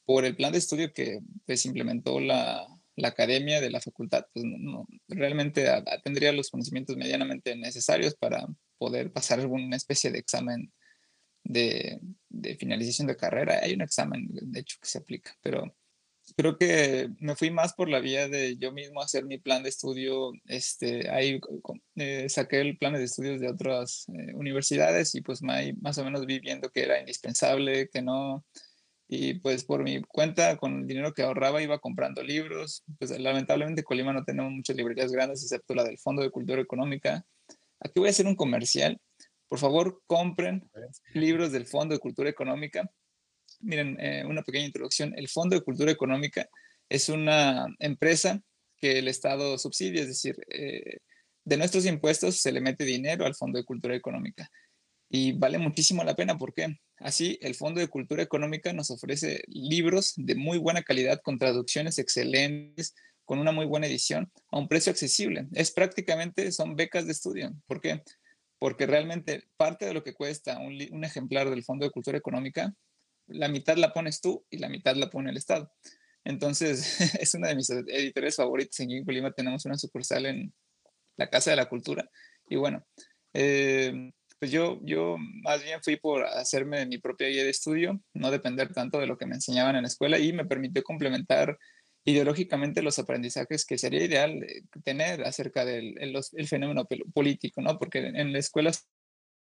por 0.05 0.23
el 0.25 0.35
plan 0.35 0.51
de 0.51 0.59
estudio 0.59 0.93
que 0.93 1.19
pues, 1.47 1.65
implementó 1.65 2.19
la, 2.19 2.67
academia 3.01 3.59
de 3.59 3.71
la 3.71 3.81
facultad, 3.81 4.25
pues 4.33 4.45
no, 4.45 4.85
realmente 5.07 5.65
tendría 6.03 6.33
los 6.33 6.49
conocimientos 6.49 6.97
medianamente 6.97 7.55
necesarios 7.55 8.13
para 8.13 8.45
poder 8.77 9.11
pasar 9.11 9.39
alguna 9.39 9.77
especie 9.77 10.11
de 10.11 10.19
examen 10.19 10.71
de, 11.43 12.00
finalización 12.60 13.08
de 13.08 13.17
carrera. 13.17 13.60
Hay 13.62 13.74
un 13.74 13.81
examen, 13.81 14.27
de 14.29 14.60
hecho, 14.60 14.77
que 14.81 14.88
se 14.88 15.00
aplica, 15.00 15.36
pero 15.41 15.75
creo 16.36 16.58
que 16.58 17.10
me 17.19 17.36
fui 17.36 17.51
más 17.51 17.74
por 17.74 17.89
la 17.89 18.00
vía 18.00 18.27
de 18.27 18.58
yo 18.58 18.72
mismo 18.72 19.01
hacer 19.01 19.25
mi 19.25 19.38
plan 19.38 19.63
de 19.63 19.69
estudio. 19.69 20.31
Este, 20.46 21.10
ahí 21.10 21.39
eh, 21.96 22.29
saqué 22.29 22.62
el 22.62 22.77
plan 22.77 22.93
de 22.93 23.03
estudios 23.03 23.39
de 23.39 23.50
otras 23.50 24.05
eh, 24.10 24.34
universidades 24.36 25.15
y 25.15 25.22
pues 25.22 25.41
más 25.41 25.98
o 25.98 26.05
menos 26.05 26.25
vi 26.25 26.39
viendo 26.39 26.69
que 26.69 26.84
era 26.84 27.00
indispensable, 27.00 27.89
que 27.89 28.01
no. 28.01 28.46
Y 29.12 29.36
pues 29.39 29.63
por 29.63 29.84
mi 29.84 30.01
cuenta, 30.03 30.58
con 30.58 30.81
el 30.81 30.88
dinero 30.88 31.13
que 31.13 31.24
ahorraba, 31.24 31.63
iba 31.63 31.79
comprando 31.79 32.22
libros. 32.22 32.84
Pues 33.00 33.17
lamentablemente 33.19 33.84
Colima 33.84 34.13
no 34.13 34.24
tenemos 34.24 34.51
muchas 34.51 34.75
librerías 34.75 35.12
grandes, 35.12 35.41
excepto 35.41 35.74
la 35.74 35.84
del 35.84 35.98
Fondo 35.98 36.22
de 36.22 36.29
Cultura 36.29 36.62
Económica. 36.62 37.25
Aquí 37.79 38.00
voy 38.00 38.08
a 38.08 38.12
hacer 38.12 38.27
un 38.27 38.36
comercial. 38.36 39.00
Por 39.49 39.59
favor, 39.59 40.01
compren 40.05 40.69
libros 41.13 41.51
del 41.51 41.65
Fondo 41.65 41.95
de 41.95 41.99
Cultura 41.99 42.29
Económica. 42.29 42.89
Miren, 43.59 43.97
eh, 43.99 44.23
una 44.25 44.43
pequeña 44.43 44.67
introducción. 44.67 45.13
El 45.17 45.27
Fondo 45.27 45.55
de 45.55 45.63
Cultura 45.63 45.91
Económica 45.91 46.47
es 46.87 47.09
una 47.09 47.67
empresa 47.79 48.41
que 48.77 48.99
el 48.99 49.07
Estado 49.07 49.57
subsidia, 49.57 50.01
es 50.01 50.07
decir, 50.07 50.37
eh, 50.49 50.99
de 51.43 51.57
nuestros 51.57 51.85
impuestos 51.87 52.37
se 52.37 52.51
le 52.51 52.61
mete 52.61 52.85
dinero 52.85 53.25
al 53.25 53.35
Fondo 53.35 53.57
de 53.57 53.65
Cultura 53.65 53.95
Económica. 53.95 54.49
Y 55.09 55.31
vale 55.31 55.57
muchísimo 55.57 56.03
la 56.03 56.15
pena, 56.15 56.37
¿por 56.37 56.53
qué? 56.53 56.79
Así, 56.97 57.39
el 57.41 57.55
Fondo 57.55 57.79
de 57.79 57.87
Cultura 57.87 58.21
Económica 58.21 58.71
nos 58.71 58.91
ofrece 58.91 59.43
libros 59.47 60.13
de 60.15 60.35
muy 60.35 60.59
buena 60.59 60.83
calidad, 60.83 61.21
con 61.23 61.39
traducciones 61.39 61.97
excelentes, 61.97 62.93
con 63.25 63.39
una 63.39 63.51
muy 63.51 63.65
buena 63.65 63.87
edición, 63.87 64.31
a 64.51 64.59
un 64.59 64.67
precio 64.67 64.91
accesible. 64.91 65.47
Es 65.53 65.71
prácticamente, 65.71 66.51
son 66.51 66.75
becas 66.75 67.07
de 67.07 67.13
estudio. 67.13 67.51
¿Por 67.65 67.81
qué? 67.81 68.03
Porque 68.59 68.85
realmente 68.85 69.45
parte 69.57 69.85
de 69.85 69.93
lo 69.93 70.03
que 70.03 70.13
cuesta 70.13 70.59
un, 70.59 71.03
ejemplar 71.03 71.49
del 71.49 71.63
Fondo 71.63 71.85
de 71.85 71.91
Cultura 71.91 72.17
Económica, 72.17 72.73
la 73.27 73.47
mitad 73.47 73.77
la 73.77 73.93
pones 73.93 74.21
tú 74.21 74.45
y 74.49 74.57
la 74.57 74.69
mitad 74.69 74.95
la 74.95 75.09
pone 75.09 75.31
el 75.31 75.37
Estado. 75.37 75.71
Entonces, 76.25 76.99
es 77.21 77.33
una 77.33 77.47
de 77.47 77.55
mis 77.55 77.69
editores 77.69 78.35
favoritos. 78.35 78.79
En 78.81 79.05
Colima 79.05 79.31
tenemos 79.31 79.65
una 79.65 79.77
sucursal 79.77 80.25
en 80.25 80.53
la 81.15 81.29
Casa 81.29 81.51
de 81.51 81.55
la 81.55 81.69
Cultura. 81.69 82.09
Y 82.49 82.57
bueno, 82.57 82.85
eh, 83.33 84.11
pues 84.39 84.51
yo, 84.51 84.79
yo 84.83 85.17
más 85.43 85.63
bien 85.63 85.81
fui 85.81 85.95
por 85.95 86.25
hacerme 86.25 86.85
mi 86.85 86.97
propia 86.97 87.29
guía 87.29 87.43
de 87.43 87.49
estudio, 87.49 88.01
no 88.13 88.31
depender 88.31 88.73
tanto 88.73 88.99
de 88.99 89.07
lo 89.07 89.17
que 89.17 89.25
me 89.25 89.35
enseñaban 89.35 89.75
en 89.75 89.83
la 89.83 89.87
escuela 89.87 90.17
y 90.19 90.33
me 90.33 90.45
permitió 90.45 90.83
complementar 90.83 91.57
ideológicamente 92.05 92.81
los 92.81 92.99
aprendizajes 92.99 93.65
que 93.65 93.77
sería 93.77 94.03
ideal 94.03 94.43
eh, 94.43 94.63
tener 94.83 95.23
acerca 95.23 95.65
del 95.65 95.95
el, 95.99 96.47
fenómeno 96.47 96.87
político, 97.13 97.61
¿no? 97.61 97.77
Porque 97.77 97.99
en 97.99 98.33
la 98.33 98.39
escuela 98.39 98.71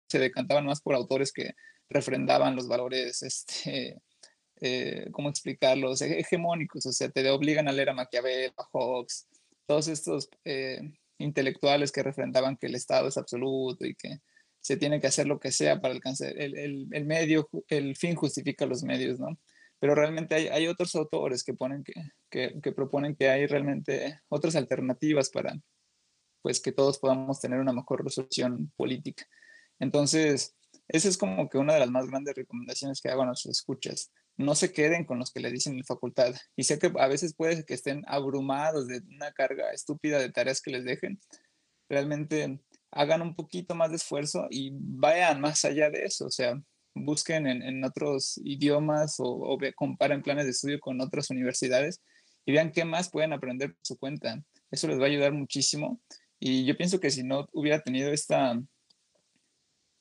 se 0.08 0.18
decantaban 0.18 0.66
más 0.66 0.80
por 0.80 0.94
autores 0.94 1.32
que 1.32 1.54
refrendaban 1.88 2.56
los 2.56 2.68
valores, 2.68 3.22
este, 3.22 4.00
eh, 4.60 5.08
¿cómo 5.12 5.28
explicarlos? 5.28 6.02
Hegemónicos, 6.02 6.86
o 6.86 6.92
sea, 6.92 7.08
te 7.08 7.28
obligan 7.30 7.68
a 7.68 7.72
leer 7.72 7.90
a 7.90 7.94
Maquiavel, 7.94 8.52
a 8.56 8.64
Hobbes, 8.72 9.26
todos 9.66 9.88
estos 9.88 10.28
eh, 10.44 10.80
intelectuales 11.18 11.92
que 11.92 12.02
refrendaban 12.02 12.56
que 12.56 12.66
el 12.66 12.74
Estado 12.74 13.08
es 13.08 13.16
absoluto 13.16 13.86
y 13.86 13.94
que 13.94 14.20
se 14.60 14.76
tiene 14.76 15.00
que 15.00 15.06
hacer 15.06 15.26
lo 15.26 15.38
que 15.38 15.52
sea 15.52 15.80
para 15.80 15.94
alcanzar 15.94 16.36
el, 16.36 16.58
el, 16.58 16.88
el 16.90 17.04
medio, 17.06 17.48
el 17.68 17.96
fin 17.96 18.14
justifica 18.14 18.66
los 18.66 18.82
medios, 18.82 19.18
¿no? 19.20 19.38
Pero 19.80 19.94
realmente 19.94 20.34
hay, 20.34 20.48
hay 20.48 20.66
otros 20.66 20.94
autores 20.94 21.44
que, 21.44 21.54
ponen 21.54 21.84
que, 22.30 22.60
que, 22.60 22.72
proponen 22.72 23.14
que 23.14 23.28
hay 23.28 23.46
realmente 23.46 24.20
otras 24.28 24.56
alternativas 24.56 25.30
para 25.30 25.54
pues 26.42 26.60
que 26.60 26.72
todos 26.72 26.98
podamos 26.98 27.40
tener 27.40 27.58
una 27.58 27.72
mejor 27.72 28.04
resolución 28.04 28.72
política. 28.76 29.26
Entonces, 29.78 30.56
esa 30.88 31.08
es 31.08 31.18
como 31.18 31.48
que 31.48 31.58
una 31.58 31.74
de 31.74 31.80
las 31.80 31.90
más 31.90 32.06
grandes 32.06 32.34
recomendaciones 32.34 33.00
que 33.00 33.08
hago 33.08 33.22
a 33.22 33.26
nuestros 33.26 33.58
escuchas. 33.58 34.12
No 34.36 34.54
se 34.54 34.72
queden 34.72 35.04
con 35.04 35.18
los 35.18 35.32
que 35.32 35.40
le 35.40 35.50
dicen 35.50 35.72
en 35.72 35.80
la 35.80 35.84
facultad. 35.84 36.34
Y 36.56 36.64
sé 36.64 36.78
que 36.78 36.92
a 36.96 37.08
veces 37.08 37.34
puede 37.34 37.64
que 37.64 37.74
estén 37.74 38.04
abrumados 38.06 38.86
de 38.86 39.02
una 39.14 39.32
carga 39.32 39.72
estúpida 39.72 40.18
de 40.18 40.30
tareas 40.30 40.62
que 40.62 40.70
les 40.70 40.84
dejen. 40.84 41.20
Realmente 41.88 42.60
hagan 42.90 43.22
un 43.22 43.34
poquito 43.34 43.74
más 43.74 43.90
de 43.90 43.96
esfuerzo 43.96 44.46
y 44.48 44.70
vayan 44.72 45.40
más 45.40 45.64
allá 45.64 45.90
de 45.90 46.04
eso. 46.04 46.26
O 46.26 46.30
sea, 46.30 46.54
busquen 46.94 47.46
en, 47.46 47.84
otros 47.84 48.40
idiomas 48.44 49.16
o, 49.18 49.58
comparen 49.76 50.22
planes 50.22 50.44
de 50.44 50.50
estudio 50.50 50.80
con 50.80 51.00
otras 51.00 51.30
universidades 51.30 52.00
y 52.44 52.52
vean 52.52 52.72
qué 52.72 52.84
más 52.84 53.10
pueden 53.10 53.32
aprender 53.32 53.74
por 53.74 53.80
su 53.82 53.98
cuenta. 53.98 54.42
Eso 54.70 54.88
les 54.88 54.98
va 54.98 55.04
a 55.04 55.08
ayudar 55.08 55.32
muchísimo. 55.32 56.00
Y 56.40 56.64
yo 56.64 56.76
pienso 56.76 57.00
que 57.00 57.10
si 57.10 57.22
no 57.22 57.46
hubiera 57.52 57.80
tenido 57.80 58.10
esta, 58.12 58.60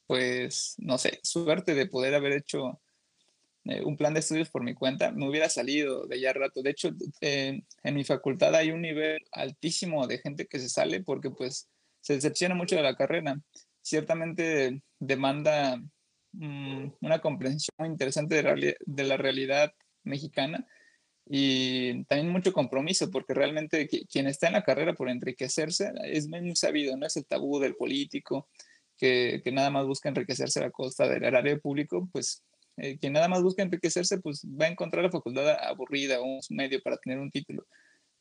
pues, 0.05 0.75
no 0.77 0.97
sé, 0.97 1.19
suerte 1.23 1.75
de 1.75 1.87
poder 1.87 2.15
haber 2.15 2.33
hecho 2.33 2.79
eh, 3.65 3.83
un 3.83 3.97
plan 3.97 4.13
de 4.13 4.21
estudios 4.21 4.49
por 4.49 4.63
mi 4.63 4.73
cuenta, 4.73 5.11
me 5.11 5.27
hubiera 5.27 5.49
salido 5.49 6.05
de 6.07 6.21
ya 6.21 6.31
rato. 6.31 6.61
De 6.61 6.69
hecho, 6.69 6.89
en 7.21 7.65
mi 7.83 8.03
facultad 8.05 8.55
hay 8.55 8.71
un 8.71 8.81
nivel 8.81 9.19
altísimo 9.31 10.07
de 10.07 10.19
gente 10.19 10.47
que 10.47 10.59
se 10.59 10.69
sale 10.69 11.03
porque 11.03 11.31
pues 11.31 11.69
se 12.01 12.13
decepciona 12.13 12.55
mucho 12.55 12.77
de 12.77 12.83
la 12.83 12.95
carrera. 12.95 13.37
Ciertamente 13.81 14.81
demanda 14.99 15.81
Mm, 16.39 16.91
una 17.01 17.19
comprensión 17.19 17.73
muy 17.79 17.89
interesante 17.89 18.43
de, 18.43 19.03
la 19.03 19.17
realidad 19.17 19.73
mexicana 20.03 20.67
y 21.25 22.03
también 22.05 22.29
mucho 22.29 22.53
compromiso, 22.53 23.09
porque 23.11 23.33
realmente 23.33 23.87
quien 23.87 24.27
está 24.27 24.47
en 24.47 24.53
la 24.53 24.63
carrera 24.63 24.93
por 24.93 25.09
enriquecerse 25.09 25.91
es 26.03 26.27
muy 26.29 26.55
sabido, 26.55 26.95
no 26.95 27.07
es 27.07 27.17
el 27.17 27.25
tabú 27.25 27.59
del 27.59 27.75
político 27.75 28.47
que, 28.97 29.41
nada 29.51 29.71
más 29.71 29.87
busca 29.87 30.09
enriquecerse 30.09 30.63
a 30.63 30.71
costa 30.71 31.07
del 31.07 31.23
erario 31.23 31.59
público, 31.59 32.07
pues 32.11 32.43
eh, 32.77 32.99
quien 32.99 33.13
nada 33.13 33.27
más 33.29 33.41
busca 33.43 33.63
enriquecerse, 33.63 34.19
pues 34.19 34.45
va 34.45 34.65
a 34.65 34.69
encontrar 34.69 35.03
la 35.03 35.11
facultad 35.11 35.49
aburrida 35.67 36.19
o 36.21 36.25
un 36.25 36.39
medio 36.51 36.81
para 36.83 36.97
tener 36.97 37.19
un 37.19 37.31
título. 37.31 37.65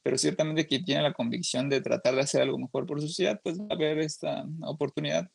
pero 0.02 0.18
ciertamente 0.18 0.66
quien 0.66 0.84
tiene 0.84 1.02
la 1.02 1.12
convicción 1.14 1.68
de 1.68 1.80
tratar 1.82 2.14
de 2.14 2.22
hacer 2.22 2.42
algo 2.42 2.58
mejor 2.58 2.86
por 2.86 3.00
su 3.00 3.08
sociedad, 3.08 3.40
pues 3.44 3.60
va 3.60 3.66
a 3.70 3.76
ver 3.76 3.98
esta 4.00 4.46
oportunidad 4.62 5.30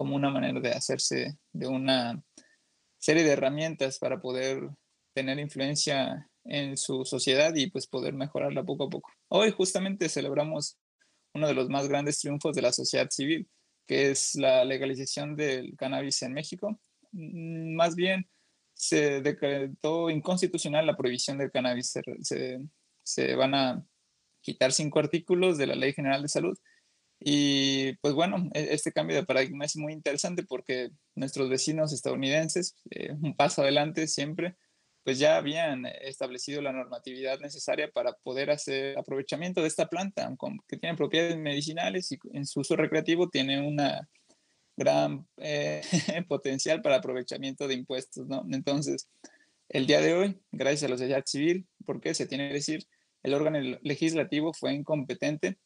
como 0.00 0.16
una 0.16 0.30
manera 0.30 0.58
de 0.60 0.70
hacerse 0.70 1.36
de 1.52 1.66
una 1.66 2.24
serie 2.98 3.22
de 3.22 3.32
herramientas 3.32 3.98
para 3.98 4.18
poder 4.18 4.70
tener 5.14 5.38
influencia 5.38 6.26
en 6.46 6.78
su 6.78 7.04
sociedad 7.04 7.54
y 7.54 7.70
pues 7.70 7.86
poder 7.86 8.14
mejorarla 8.14 8.64
poco 8.64 8.84
a 8.84 8.88
poco. 8.88 9.10
Hoy 9.28 9.50
justamente 9.50 10.08
celebramos 10.08 10.78
uno 11.34 11.46
de 11.46 11.52
los 11.52 11.68
más 11.68 11.86
grandes 11.86 12.18
triunfos 12.18 12.56
de 12.56 12.62
la 12.62 12.72
sociedad 12.72 13.10
civil, 13.10 13.46
que 13.86 14.10
es 14.10 14.36
la 14.36 14.64
legalización 14.64 15.36
del 15.36 15.76
cannabis 15.76 16.22
en 16.22 16.32
México. 16.32 16.80
Mm, 17.12 17.74
más 17.74 17.94
bien 17.94 18.26
se 18.72 19.20
decretó 19.20 20.08
inconstitucional 20.08 20.86
la 20.86 20.96
prohibición 20.96 21.36
del 21.36 21.50
cannabis. 21.50 21.92
Se, 22.22 22.58
se, 23.02 23.34
van 23.34 23.54
a 23.54 23.84
quitar 24.40 24.72
cinco 24.72 24.98
artículos 24.98 25.58
de 25.58 25.66
la 25.66 25.74
Ley 25.74 25.92
General 25.92 26.22
de 26.22 26.28
Salud. 26.28 26.56
Y 27.20 27.92
pues 27.98 28.14
bueno, 28.14 28.48
e, 28.54 28.68
este 28.72 28.92
cambio 28.92 29.16
de 29.16 29.26
paradigma 29.26 29.66
es 29.66 29.76
muy 29.76 29.92
interesante 29.92 30.42
porque 30.42 30.90
nuestros 31.14 31.50
vecinos 31.50 31.92
estadounidenses, 31.92 32.74
eh, 32.90 33.12
un 33.12 33.36
paso 33.36 33.62
adelante 33.62 34.08
siempre, 34.08 34.56
pues 35.04 35.18
ya 35.18 35.36
habían 35.36 35.86
establecido 35.86 36.60
la 36.62 36.72
normatividad 36.72 37.38
necesaria 37.40 37.90
para 37.90 38.12
poder 38.22 38.50
hacer 38.50 38.98
aprovechamiento 38.98 39.62
de 39.62 39.68
esta 39.68 39.88
planta, 39.88 40.34
que 40.68 40.76
tiene 40.76 40.96
propiedades 40.96 41.38
medicinales 41.38 42.10
y 42.12 42.18
en 42.32 42.46
su 42.46 42.60
uso 42.60 42.76
recreativo 42.76 43.28
tiene 43.28 43.66
una 43.66 44.08
gran 44.76 45.26
eh, 45.38 45.82
potencial 46.28 46.82
para 46.82 46.96
aprovechamiento 46.96 47.66
de 47.68 47.74
impuestos, 47.74 48.26
¿no? 48.26 48.44
Entonces, 48.50 49.08
el 49.68 49.86
día 49.86 50.00
de 50.00 50.14
hoy, 50.14 50.40
gracias 50.52 50.84
a 50.84 50.88
la 50.88 50.98
sociedad 50.98 51.24
civil, 51.26 51.66
porque 51.86 52.14
se 52.14 52.26
tiene 52.26 52.48
que 52.48 52.54
decir, 52.54 52.86
el 53.22 53.34
órgano 53.34 53.60
legislativo 53.82 54.52
fue 54.52 54.72
incompetente, 54.72 55.58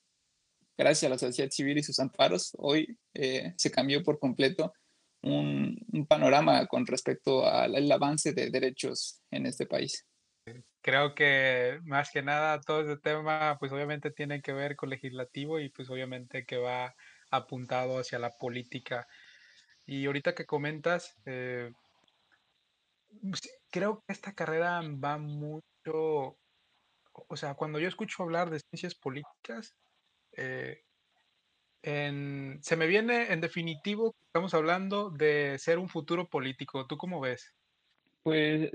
gracias 0.77 1.05
a 1.05 1.15
la 1.15 1.19
sociedad 1.19 1.51
civil 1.51 1.79
y 1.79 1.83
sus 1.83 1.99
amparos, 1.99 2.53
hoy 2.59 2.99
eh, 3.15 3.55
se 3.57 3.71
cambió 3.71 4.03
por 4.03 4.19
completo 4.19 4.73
un, 5.23 6.07
panorama 6.09 6.67
con 6.67 6.87
respecto 6.87 7.47
al, 7.47 7.91
avance 7.91 8.33
de 8.33 8.51
derechos 8.51 9.23
en 9.31 9.47
este 9.47 9.67
país. 9.67 10.07
Creo 10.83 11.15
que 11.15 11.81
más 11.85 12.11
que 12.11 12.23
nada 12.23 12.61
todo 12.61 12.83
este 12.83 12.99
tema 12.99 13.57
pues 13.59 13.73
obviamente 13.73 14.11
tiene 14.11 14.43
que 14.43 14.53
ver 14.53 14.77
con 14.77 14.91
legislativo 14.91 15.59
y 15.59 15.71
pues 15.71 15.89
obviamente 15.89 16.45
que 16.45 16.59
va 16.59 16.95
apuntado 17.31 17.99
hacia 17.99 18.19
la 18.19 18.31
política. 18.31 19.07
Y 19.87 20.07
ahorita 20.07 20.35
que 20.35 20.45
comentas, 20.45 21.17
eh, 21.25 21.73
pues, 23.23 23.41
creo 23.71 24.03
que 24.07 24.13
esta 24.13 24.35
carrera 24.35 24.81
va 24.83 25.19
mucho, 25.19 26.37
o 27.13 27.37
sea, 27.37 27.55
cuando 27.55 27.79
yo 27.79 27.89
escucho 27.89 28.23
hablar 28.23 28.51
de 28.51 28.61
ciencias 28.61 28.95
políticas, 28.95 29.75
eh, 30.37 30.81
se 31.83 32.77
me 32.77 32.87
viene 32.87 33.33
en 33.33 33.41
definitivo, 33.41 34.15
estamos 34.27 34.55
hablando 34.55 35.11
de 35.11 35.59
ser 35.59 35.79
un 35.79 35.89
futuro 35.89 36.29
político. 36.29 36.87
¿Tú 36.87 36.97
cómo 36.97 37.21
ves? 37.21 37.55
Pues 38.23 38.71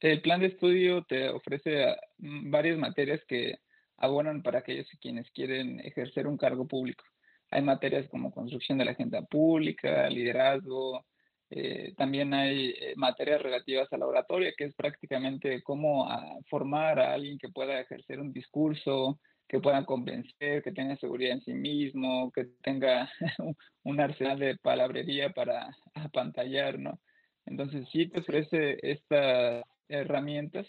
el 0.00 0.20
plan 0.22 0.40
de 0.40 0.46
estudio 0.46 1.04
te 1.04 1.28
ofrece 1.28 1.84
ah, 1.84 1.96
mm, 2.18 2.50
varias 2.50 2.78
materias 2.78 3.20
que 3.26 3.58
abonan 3.96 4.42
para 4.42 4.60
aquellos 4.60 4.88
quienes 5.00 5.30
quieren 5.30 5.80
ejercer 5.80 6.26
un 6.26 6.36
cargo 6.36 6.66
público. 6.66 7.04
Hay 7.50 7.62
materias 7.62 8.08
como 8.08 8.32
construcción 8.32 8.78
de 8.78 8.84
la 8.84 8.92
agenda 8.92 9.22
pública, 9.22 10.08
liderazgo, 10.08 11.06
eh, 11.50 11.94
también 11.96 12.34
hay 12.34 12.70
eh, 12.70 12.94
materias 12.96 13.40
relativas 13.40 13.92
a 13.92 13.96
la 13.96 14.06
oratoria, 14.06 14.52
que 14.56 14.64
es 14.64 14.74
prácticamente 14.74 15.62
cómo 15.62 16.10
ah, 16.10 16.36
formar 16.48 16.98
a 16.98 17.12
alguien 17.12 17.38
que 17.38 17.48
pueda 17.48 17.78
ejercer 17.80 18.20
un 18.20 18.32
discurso, 18.32 19.20
que 19.48 19.60
puedan 19.60 19.84
convencer, 19.84 20.62
que 20.62 20.72
tenga 20.72 20.96
seguridad 20.96 21.32
en 21.32 21.42
sí 21.42 21.52
mismo, 21.52 22.32
que 22.32 22.46
tenga 22.62 23.10
un 23.84 24.00
arsenal 24.00 24.38
de 24.38 24.56
palabrería 24.56 25.30
para 25.30 25.76
apantallar, 25.94 26.78
¿no? 26.78 27.00
Entonces 27.46 27.86
sí 27.92 28.08
te 28.08 28.20
ofrece 28.20 28.78
estas 28.82 29.64
herramientas, 29.88 30.66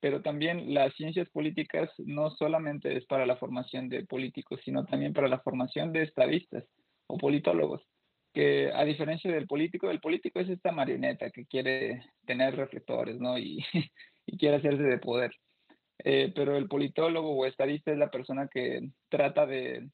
pero 0.00 0.22
también 0.22 0.74
las 0.74 0.94
ciencias 0.94 1.28
políticas 1.30 1.90
no 1.98 2.30
solamente 2.30 2.96
es 2.96 3.06
para 3.06 3.26
la 3.26 3.36
formación 3.36 3.88
de 3.88 4.04
políticos, 4.04 4.60
sino 4.64 4.84
también 4.84 5.12
para 5.12 5.28
la 5.28 5.40
formación 5.40 5.92
de 5.92 6.02
estadistas 6.02 6.64
o 7.06 7.18
politólogos, 7.18 7.82
que 8.32 8.70
a 8.72 8.84
diferencia 8.84 9.30
del 9.32 9.46
político, 9.46 9.90
el 9.90 10.00
político 10.00 10.40
es 10.40 10.48
esta 10.48 10.72
marioneta 10.72 11.30
que 11.30 11.46
quiere 11.46 12.04
tener 12.26 12.56
reflectores, 12.56 13.18
¿no? 13.18 13.38
Y, 13.38 13.64
y 14.26 14.38
quiere 14.38 14.56
hacerse 14.56 14.82
de 14.82 14.98
poder. 14.98 15.32
Eh, 16.04 16.32
pero 16.34 16.56
el 16.56 16.68
politólogo 16.68 17.30
o 17.32 17.46
estadista 17.46 17.90
es 17.90 17.98
la 17.98 18.10
persona 18.10 18.48
que 18.48 18.90
trata 19.08 19.46
de 19.46 19.88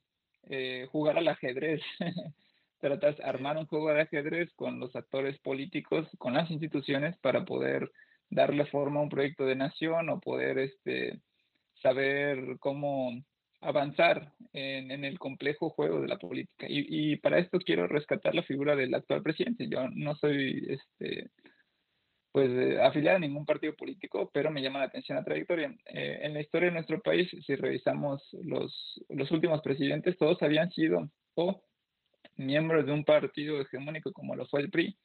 eh, 0.49 0.87
jugar 0.91 1.19
al 1.19 1.29
ajedrez, 1.29 1.81
trata 2.81 3.13
de 3.13 3.25
armar 3.25 3.57
un 3.57 3.67
juego 3.67 3.93
de 3.93 4.03
ajedrez 4.03 4.53
con 4.55 4.79
los 4.79 4.95
actores 4.95 5.39
políticos, 5.39 6.07
con 6.19 6.35
las 6.35 6.51
instituciones 6.51 7.17
para 7.19 7.45
poder 7.45 7.91
darle 8.29 8.67
forma 8.67 9.01
a 9.01 9.03
un 9.05 9.09
proyecto 9.09 9.47
de 9.47 9.57
nación 9.57 10.11
o 10.11 10.21
poder 10.21 10.59
este, 10.59 11.21
saber 11.83 12.59
cómo 12.59 13.13
avanzar 13.61 14.33
en, 14.53 14.91
en, 14.91 15.05
el 15.07 15.19
complejo 15.19 15.71
juego 15.71 16.03
de 16.03 16.09
la 16.09 16.19
política. 16.19 16.67
Y, 16.69 17.13
y, 17.13 17.17
para 17.17 17.39
esto 17.39 17.59
quiero 17.59 17.87
rescatar 17.87 18.35
la 18.35 18.43
figura 18.43 18.77
del 18.77 18.95
actual 18.95 19.23
presidente. 19.23 19.69
Yo 19.69 19.89
no 19.89 20.15
soy 20.17 20.67
este, 20.69 21.31
pues 22.35 22.51
eh, 22.51 22.81
afiliada 22.83 23.19
a 23.19 23.21
ningún 23.21 23.47
partido 23.47 23.77
político, 23.77 24.29
pero 24.35 24.51
me 24.51 24.61
llama 24.61 24.81
la 24.81 24.87
atención 24.87 25.17
la 25.17 25.25
trayectoria. 25.25 25.73
Eh, 25.87 26.19
en 26.23 26.35
la 26.35 26.41
historia 26.41 26.67
de 26.67 26.75
nuestro 26.75 27.01
país, 27.01 27.31
si 27.31 27.55
revisamos 27.55 28.29
los, 28.43 29.01
los 29.09 29.31
últimos 29.31 29.63
presidentes, 29.63 30.19
todos 30.19 30.43
habían 30.43 30.69
sido 30.73 31.09
o 31.37 31.63
miembros 32.35 32.87
de 32.87 32.93
un 32.93 33.05
partido 33.05 33.61
hegemónico 33.61 34.13
como 34.13 34.35
lo 34.35 34.47
fue 34.49 34.63
el 34.63 34.71
PRI, 34.73 34.99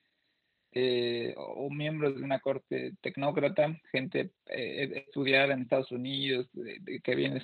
eh, 0.71 1.35
o 1.37 1.69
miembros 1.69 2.15
de 2.15 2.23
una 2.23 2.39
corte 2.39 2.93
tecnócrata, 2.99 3.79
gente 3.91 4.31
estudiada 4.47 5.53
en 5.53 5.61
Estados 5.61 5.91
Unidos, 5.91 6.49
que 7.03 7.15
viene 7.15 7.39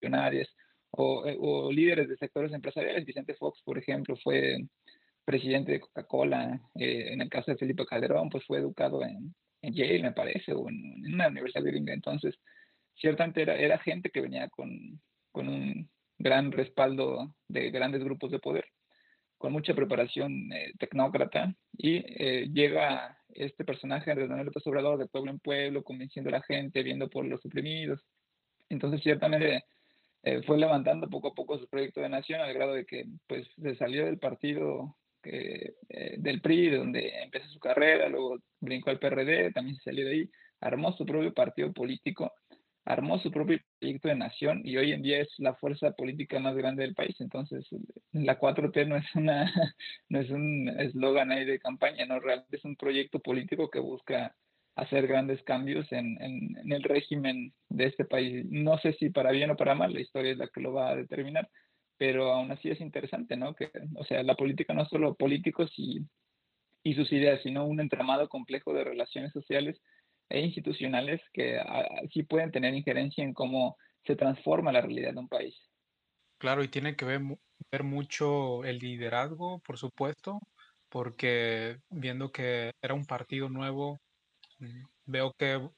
millonarias, 0.00 0.48
o, 0.90 1.24
o 1.40 1.72
líderes 1.72 2.08
de 2.08 2.16
sectores 2.16 2.52
empresariales. 2.52 3.04
Vicente 3.04 3.34
Fox, 3.34 3.60
por 3.64 3.76
ejemplo, 3.76 4.16
fue 4.22 4.58
presidente 5.26 5.72
de 5.72 5.80
Coca-Cola, 5.80 6.60
eh, 6.76 7.08
en 7.12 7.20
el 7.20 7.28
caso 7.28 7.50
de 7.50 7.58
Felipe 7.58 7.84
Calderón, 7.84 8.30
pues 8.30 8.46
fue 8.46 8.58
educado 8.58 9.02
en, 9.02 9.34
Yale, 9.60 10.00
me 10.00 10.12
parece, 10.12 10.52
o 10.52 10.68
en, 10.68 11.14
una 11.14 11.28
universidad 11.28 11.64
gringa. 11.64 11.92
Entonces, 11.92 12.38
ciertamente 12.94 13.42
era, 13.42 13.56
era 13.56 13.78
gente 13.78 14.10
que 14.10 14.20
venía 14.20 14.48
con, 14.48 15.00
con, 15.32 15.48
un 15.48 15.90
gran 16.18 16.52
respaldo 16.52 17.34
de 17.48 17.70
grandes 17.70 18.04
grupos 18.04 18.30
de 18.30 18.38
poder, 18.38 18.66
con 19.36 19.52
mucha 19.52 19.74
preparación 19.74 20.52
eh, 20.52 20.72
tecnócrata, 20.78 21.54
y 21.72 21.96
eh, 22.06 22.48
llega 22.52 23.18
este 23.30 23.64
personaje, 23.64 24.12
Andrés 24.12 24.28
Manuel 24.28 24.46
López 24.46 24.66
Obrador, 24.68 24.96
de 24.96 25.08
pueblo 25.08 25.32
en 25.32 25.40
pueblo, 25.40 25.82
convenciendo 25.82 26.28
a 26.30 26.38
la 26.38 26.42
gente, 26.42 26.84
viendo 26.84 27.10
por 27.10 27.26
los 27.26 27.44
oprimidos. 27.44 28.00
Entonces, 28.68 29.02
ciertamente 29.02 29.64
fue 30.44 30.58
levantando 30.58 31.08
poco 31.08 31.28
a 31.28 31.34
poco 31.34 31.56
su 31.56 31.68
proyecto 31.68 32.00
de 32.00 32.08
nación 32.08 32.40
al 32.40 32.52
grado 32.52 32.74
de 32.74 32.84
que 32.84 33.04
pues 33.28 33.46
se 33.62 33.76
salió 33.76 34.06
del 34.06 34.18
partido 34.18 34.96
eh, 35.28 36.16
del 36.18 36.40
PRI, 36.40 36.70
donde 36.70 37.12
empezó 37.22 37.48
su 37.48 37.58
carrera, 37.58 38.08
luego 38.08 38.38
brincó 38.60 38.90
al 38.90 38.98
PRD, 38.98 39.52
también 39.52 39.76
se 39.76 39.84
salió 39.84 40.04
de 40.06 40.12
ahí, 40.12 40.30
armó 40.60 40.92
su 40.92 41.04
propio 41.04 41.32
partido 41.34 41.72
político, 41.72 42.32
armó 42.84 43.18
su 43.18 43.30
propio 43.30 43.58
proyecto 43.80 44.08
de 44.08 44.14
nación 44.14 44.62
y 44.64 44.76
hoy 44.76 44.92
en 44.92 45.02
día 45.02 45.20
es 45.20 45.28
la 45.38 45.54
fuerza 45.56 45.90
política 45.92 46.38
más 46.38 46.54
grande 46.54 46.84
del 46.84 46.94
país. 46.94 47.16
Entonces, 47.20 47.66
la 48.12 48.38
4T 48.38 48.86
no 48.86 48.96
es, 48.96 49.14
una, 49.14 49.52
no 50.08 50.20
es 50.20 50.30
un 50.30 50.68
eslogan 50.78 51.32
ahí 51.32 51.44
de 51.44 51.58
campaña, 51.58 52.06
no, 52.06 52.20
realmente 52.20 52.56
es 52.56 52.64
un 52.64 52.76
proyecto 52.76 53.18
político 53.20 53.70
que 53.70 53.80
busca 53.80 54.34
hacer 54.76 55.06
grandes 55.06 55.42
cambios 55.42 55.90
en, 55.90 56.22
en, 56.22 56.56
en, 56.58 56.72
el 56.72 56.82
régimen 56.82 57.52
de 57.70 57.86
este 57.86 58.04
país. 58.04 58.46
No 58.50 58.78
sé 58.78 58.92
si 58.94 59.10
para 59.10 59.32
bien 59.32 59.50
o 59.50 59.56
para 59.56 59.74
mal, 59.74 59.92
la 59.92 60.00
historia 60.00 60.32
es 60.32 60.38
la 60.38 60.48
que 60.48 60.60
lo 60.60 60.72
va 60.72 60.90
a 60.90 60.96
determinar, 60.96 61.48
pero 61.96 62.32
aún 62.32 62.50
así 62.52 62.70
es 62.70 62.80
interesante, 62.80 63.36
¿no? 63.36 63.54
Que, 63.54 63.70
o 63.94 64.04
sea, 64.04 64.22
la 64.22 64.34
política 64.36 64.74
no 64.74 64.82
es 64.82 64.88
solo 64.88 65.14
políticos 65.14 65.72
y, 65.76 66.00
y 66.82 66.94
sus 66.94 67.12
ideas, 67.12 67.42
sino 67.42 67.66
un 67.66 67.80
entramado 67.80 68.28
complejo 68.28 68.72
de 68.72 68.84
relaciones 68.84 69.32
sociales 69.32 69.80
e 70.28 70.40
institucionales 70.40 71.20
que 71.32 71.58
ah, 71.58 71.86
sí 72.12 72.22
pueden 72.24 72.50
tener 72.52 72.74
injerencia 72.74 73.24
en 73.24 73.32
cómo 73.32 73.76
se 74.04 74.16
transforma 74.16 74.72
la 74.72 74.80
realidad 74.80 75.12
de 75.12 75.20
un 75.20 75.28
país. 75.28 75.56
Claro, 76.38 76.62
y 76.62 76.68
tiene 76.68 76.96
que 76.96 77.04
ver, 77.04 77.20
ver 77.72 77.82
mucho 77.82 78.64
el 78.64 78.78
liderazgo, 78.78 79.60
por 79.60 79.78
supuesto, 79.78 80.38
porque 80.88 81.78
viendo 81.90 82.30
que 82.30 82.72
era 82.82 82.94
un 82.94 83.04
partido 83.06 83.48
nuevo, 83.48 83.98
mm, 84.58 84.84
veo 85.06 85.32
que 85.38 85.68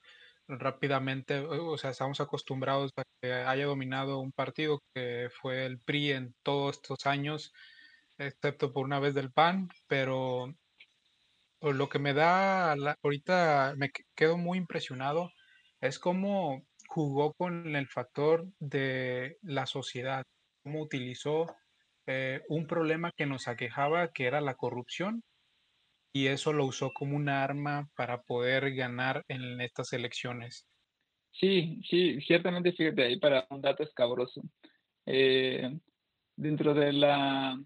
rápidamente, 0.48 1.40
o 1.40 1.76
sea, 1.78 1.90
estamos 1.90 2.20
acostumbrados 2.20 2.92
a 2.96 3.02
que 3.20 3.32
haya 3.32 3.66
dominado 3.66 4.20
un 4.20 4.32
partido 4.32 4.82
que 4.94 5.28
fue 5.40 5.66
el 5.66 5.78
PRI 5.80 6.12
en 6.12 6.34
todos 6.42 6.76
estos 6.76 7.06
años, 7.06 7.52
excepto 8.18 8.72
por 8.72 8.84
una 8.84 8.98
vez 8.98 9.14
del 9.14 9.30
PAN, 9.30 9.68
pero 9.86 10.54
lo 11.60 11.88
que 11.88 11.98
me 11.98 12.14
da, 12.14 12.72
ahorita 13.02 13.74
me 13.76 13.90
quedo 14.14 14.38
muy 14.38 14.58
impresionado 14.58 15.32
es 15.80 15.98
cómo 15.98 16.62
jugó 16.88 17.34
con 17.34 17.76
el 17.76 17.88
factor 17.88 18.46
de 18.58 19.38
la 19.42 19.66
sociedad, 19.66 20.24
cómo 20.62 20.80
utilizó 20.80 21.46
eh, 22.06 22.42
un 22.48 22.66
problema 22.66 23.12
que 23.16 23.26
nos 23.26 23.48
aquejaba, 23.48 24.08
que 24.12 24.26
era 24.26 24.40
la 24.40 24.54
corrupción, 24.54 25.22
y 26.12 26.26
eso 26.26 26.52
lo 26.52 26.64
usó 26.64 26.92
como 26.92 27.16
un 27.16 27.28
arma 27.28 27.88
para 27.96 28.22
poder 28.22 28.74
ganar 28.74 29.24
en 29.28 29.60
estas 29.60 29.92
elecciones. 29.92 30.66
Sí, 31.32 31.80
sí, 31.88 32.20
ciertamente, 32.22 32.72
fíjate 32.72 33.02
ahí 33.04 33.18
para 33.18 33.46
un 33.50 33.60
dato 33.60 33.82
escabroso. 33.82 34.42
Eh, 35.06 35.70
dentro 36.36 36.74
de 36.74 36.92
la 36.92 37.58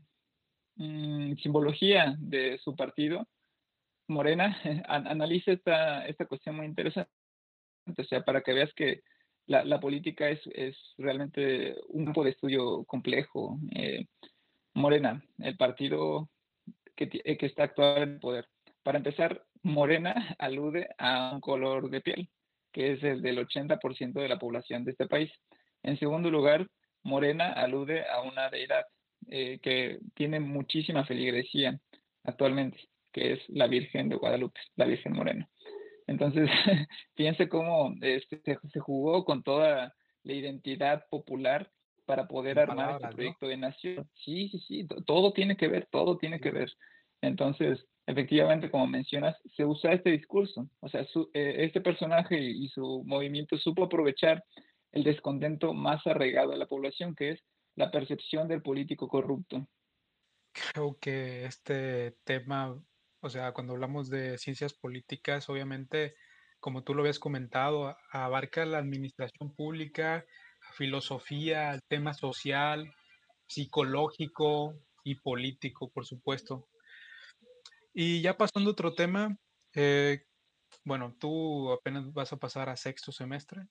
mm, 0.76 1.36
simbología 1.36 2.14
de 2.18 2.58
su 2.58 2.76
partido, 2.76 3.26
Morena 4.08 4.56
analiza 4.88 5.52
esta, 5.52 6.06
esta 6.06 6.26
cuestión 6.26 6.56
muy 6.56 6.66
interesante, 6.66 7.10
o 7.86 8.04
sea, 8.04 8.22
para 8.22 8.42
que 8.42 8.52
veas 8.52 8.72
que 8.74 9.02
la, 9.46 9.64
la 9.64 9.80
política 9.80 10.28
es, 10.28 10.40
es, 10.52 10.76
realmente 10.98 11.74
un 11.88 12.04
campo 12.04 12.24
de 12.24 12.30
estudio 12.30 12.84
complejo. 12.84 13.58
Eh, 13.74 14.06
Morena, 14.74 15.22
el 15.38 15.56
partido 15.56 16.30
que, 17.08 17.36
que 17.36 17.46
está 17.46 17.64
actual 17.64 18.02
en 18.02 18.20
poder. 18.20 18.48
Para 18.82 18.98
empezar, 18.98 19.42
Morena 19.62 20.14
alude 20.38 20.88
a 20.98 21.32
un 21.34 21.40
color 21.40 21.90
de 21.90 22.00
piel, 22.00 22.28
que 22.72 22.92
es 22.92 23.02
el 23.02 23.22
del 23.22 23.38
80% 23.46 24.12
de 24.12 24.28
la 24.28 24.38
población 24.38 24.84
de 24.84 24.92
este 24.92 25.06
país. 25.06 25.30
En 25.82 25.98
segundo 25.98 26.30
lugar, 26.30 26.66
Morena 27.02 27.52
alude 27.52 28.04
a 28.08 28.22
una 28.22 28.48
deidad 28.48 28.84
eh, 29.28 29.58
que 29.62 29.98
tiene 30.14 30.40
muchísima 30.40 31.04
feligresía 31.04 31.78
actualmente, 32.24 32.78
que 33.12 33.34
es 33.34 33.40
la 33.48 33.66
Virgen 33.66 34.08
de 34.08 34.16
Guadalupe, 34.16 34.60
la 34.76 34.86
Virgen 34.86 35.12
Morena. 35.12 35.48
Entonces, 36.06 36.48
fíjense 37.14 37.48
cómo 37.48 37.94
este, 38.00 38.40
se, 38.42 38.80
jugó 38.80 39.24
con 39.24 39.42
toda 39.42 39.94
la 40.22 40.32
identidad 40.32 41.06
popular 41.08 41.70
para 42.04 42.26
poder 42.26 42.58
armar 42.58 42.96
este 42.96 43.14
proyecto 43.14 43.46
de 43.46 43.56
nación. 43.56 44.10
Sí, 44.14 44.48
sí, 44.48 44.58
sí, 44.66 44.88
todo 45.06 45.32
tiene 45.32 45.56
que 45.56 45.68
ver, 45.68 45.88
todo 45.90 46.18
tiene 46.18 46.40
que 46.40 46.50
ver. 46.50 46.72
Entonces, 47.20 47.86
efectivamente, 48.06 48.70
como 48.70 48.86
mencionas, 48.86 49.36
se 49.56 49.64
usa 49.64 49.92
este 49.92 50.10
discurso. 50.10 50.68
O 50.80 50.88
sea, 50.88 51.02
eh, 51.34 51.54
este 51.58 51.80
personaje 51.80 52.38
y, 52.38 52.68
su 52.68 53.02
movimiento 53.06 53.56
supo 53.56 53.84
aprovechar 53.84 54.44
el 54.90 55.04
descontento 55.04 55.72
más 55.72 56.06
arraigado 56.06 56.50
de 56.50 56.58
la 56.58 56.66
población, 56.66 57.14
que 57.14 57.30
es 57.30 57.44
la 57.76 57.90
percepción 57.90 58.48
del 58.48 58.62
político 58.62 59.08
corrupto. 59.08 59.66
Creo 60.72 60.98
que 61.00 61.46
este 61.46 62.16
tema, 62.24 62.78
o 63.20 63.30
sea, 63.30 63.52
cuando 63.52 63.72
hablamos 63.72 64.10
de 64.10 64.36
ciencias 64.36 64.74
políticas, 64.74 65.48
obviamente, 65.48 66.14
como 66.60 66.82
tú 66.82 66.94
lo 66.94 67.00
habías 67.00 67.18
comentado, 67.18 67.96
abarca 68.10 68.66
la 68.66 68.78
administración 68.78 69.54
pública, 69.54 70.26
filosofía, 70.72 71.78
tema 71.88 72.14
social, 72.14 72.92
psicológico 73.46 74.74
y 75.04 75.16
político, 75.16 75.90
por 75.90 76.06
supuesto. 76.06 76.68
Y 77.94 78.22
ya 78.22 78.36
pasando 78.36 78.70
a 78.70 78.72
otro 78.72 78.94
tema, 78.94 79.36
eh, 79.74 80.24
bueno, 80.84 81.14
tú 81.18 81.70
apenas 81.72 82.12
vas 82.12 82.32
a 82.32 82.38
pasar 82.38 82.68
a 82.68 82.76
sexto 82.76 83.12
semestre, 83.12 83.62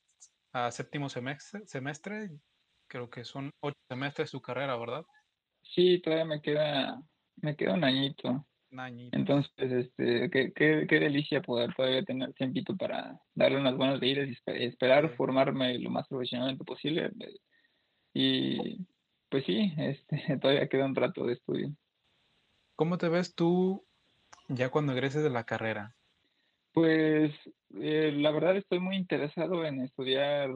a 0.53 0.71
séptimo 0.71 1.09
semestre, 1.09 1.61
semestre, 1.65 2.29
creo 2.87 3.09
que 3.09 3.23
son 3.23 3.51
ocho 3.61 3.79
semestres 3.89 4.27
de 4.27 4.31
su 4.31 4.41
carrera, 4.41 4.77
¿verdad? 4.77 5.05
Sí, 5.63 5.99
todavía 6.01 6.25
me 6.25 6.41
queda, 6.41 7.01
me 7.37 7.55
queda 7.55 7.73
un 7.73 7.83
añito. 7.83 8.45
Entonces, 9.11 9.51
este, 9.57 10.29
qué, 10.29 10.53
qué, 10.53 10.85
qué, 10.87 10.99
delicia 10.99 11.41
poder 11.41 11.73
todavía 11.75 12.03
tener 12.03 12.31
tiempito 12.33 12.75
para 12.77 13.19
darle 13.35 13.59
unas 13.59 13.75
buenas 13.75 13.99
leídas 13.99 14.29
y 14.29 14.63
esperar 14.63 15.13
formarme 15.15 15.77
lo 15.79 15.89
más 15.89 16.07
profesionalmente 16.07 16.63
posible. 16.63 17.11
Y 18.13 18.85
pues 19.29 19.45
sí, 19.45 19.73
este, 19.77 20.37
todavía 20.41 20.69
queda 20.69 20.85
un 20.85 20.95
rato 20.95 21.25
de 21.25 21.33
estudio. 21.33 21.75
¿Cómo 22.75 22.97
te 22.97 23.09
ves 23.09 23.35
tú 23.35 23.85
ya 24.47 24.69
cuando 24.69 24.93
egreses 24.93 25.23
de 25.23 25.29
la 25.29 25.43
carrera? 25.43 25.93
Pues 26.71 27.33
eh, 27.81 28.13
la 28.15 28.31
verdad 28.31 28.55
estoy 28.55 28.79
muy 28.79 28.95
interesado 28.95 29.65
en 29.65 29.81
estudiar 29.81 30.49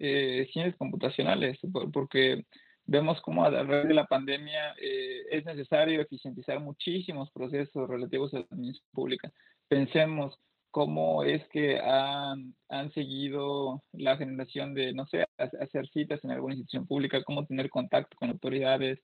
eh, 0.00 0.48
ciencias 0.52 0.76
computacionales 0.76 1.58
porque 1.92 2.44
vemos 2.90 3.20
cómo 3.20 3.44
a 3.44 3.50
través 3.50 3.86
de 3.86 3.94
la 3.94 4.06
pandemia 4.06 4.74
eh, 4.80 5.22
es 5.30 5.44
necesario 5.44 6.00
eficientizar 6.00 6.58
muchísimos 6.58 7.30
procesos 7.30 7.88
relativos 7.88 8.34
a 8.34 8.40
la 8.40 8.46
administración 8.50 8.90
pública. 8.92 9.32
Pensemos 9.68 10.36
cómo 10.72 11.22
es 11.22 11.46
que 11.48 11.78
han, 11.78 12.52
han 12.68 12.90
seguido 12.92 13.80
la 13.92 14.16
generación 14.16 14.74
de, 14.74 14.92
no 14.92 15.06
sé, 15.06 15.24
hacer 15.38 15.88
citas 15.90 16.22
en 16.24 16.32
alguna 16.32 16.54
institución 16.54 16.86
pública, 16.88 17.22
cómo 17.22 17.46
tener 17.46 17.70
contacto 17.70 18.16
con 18.16 18.30
autoridades, 18.30 18.98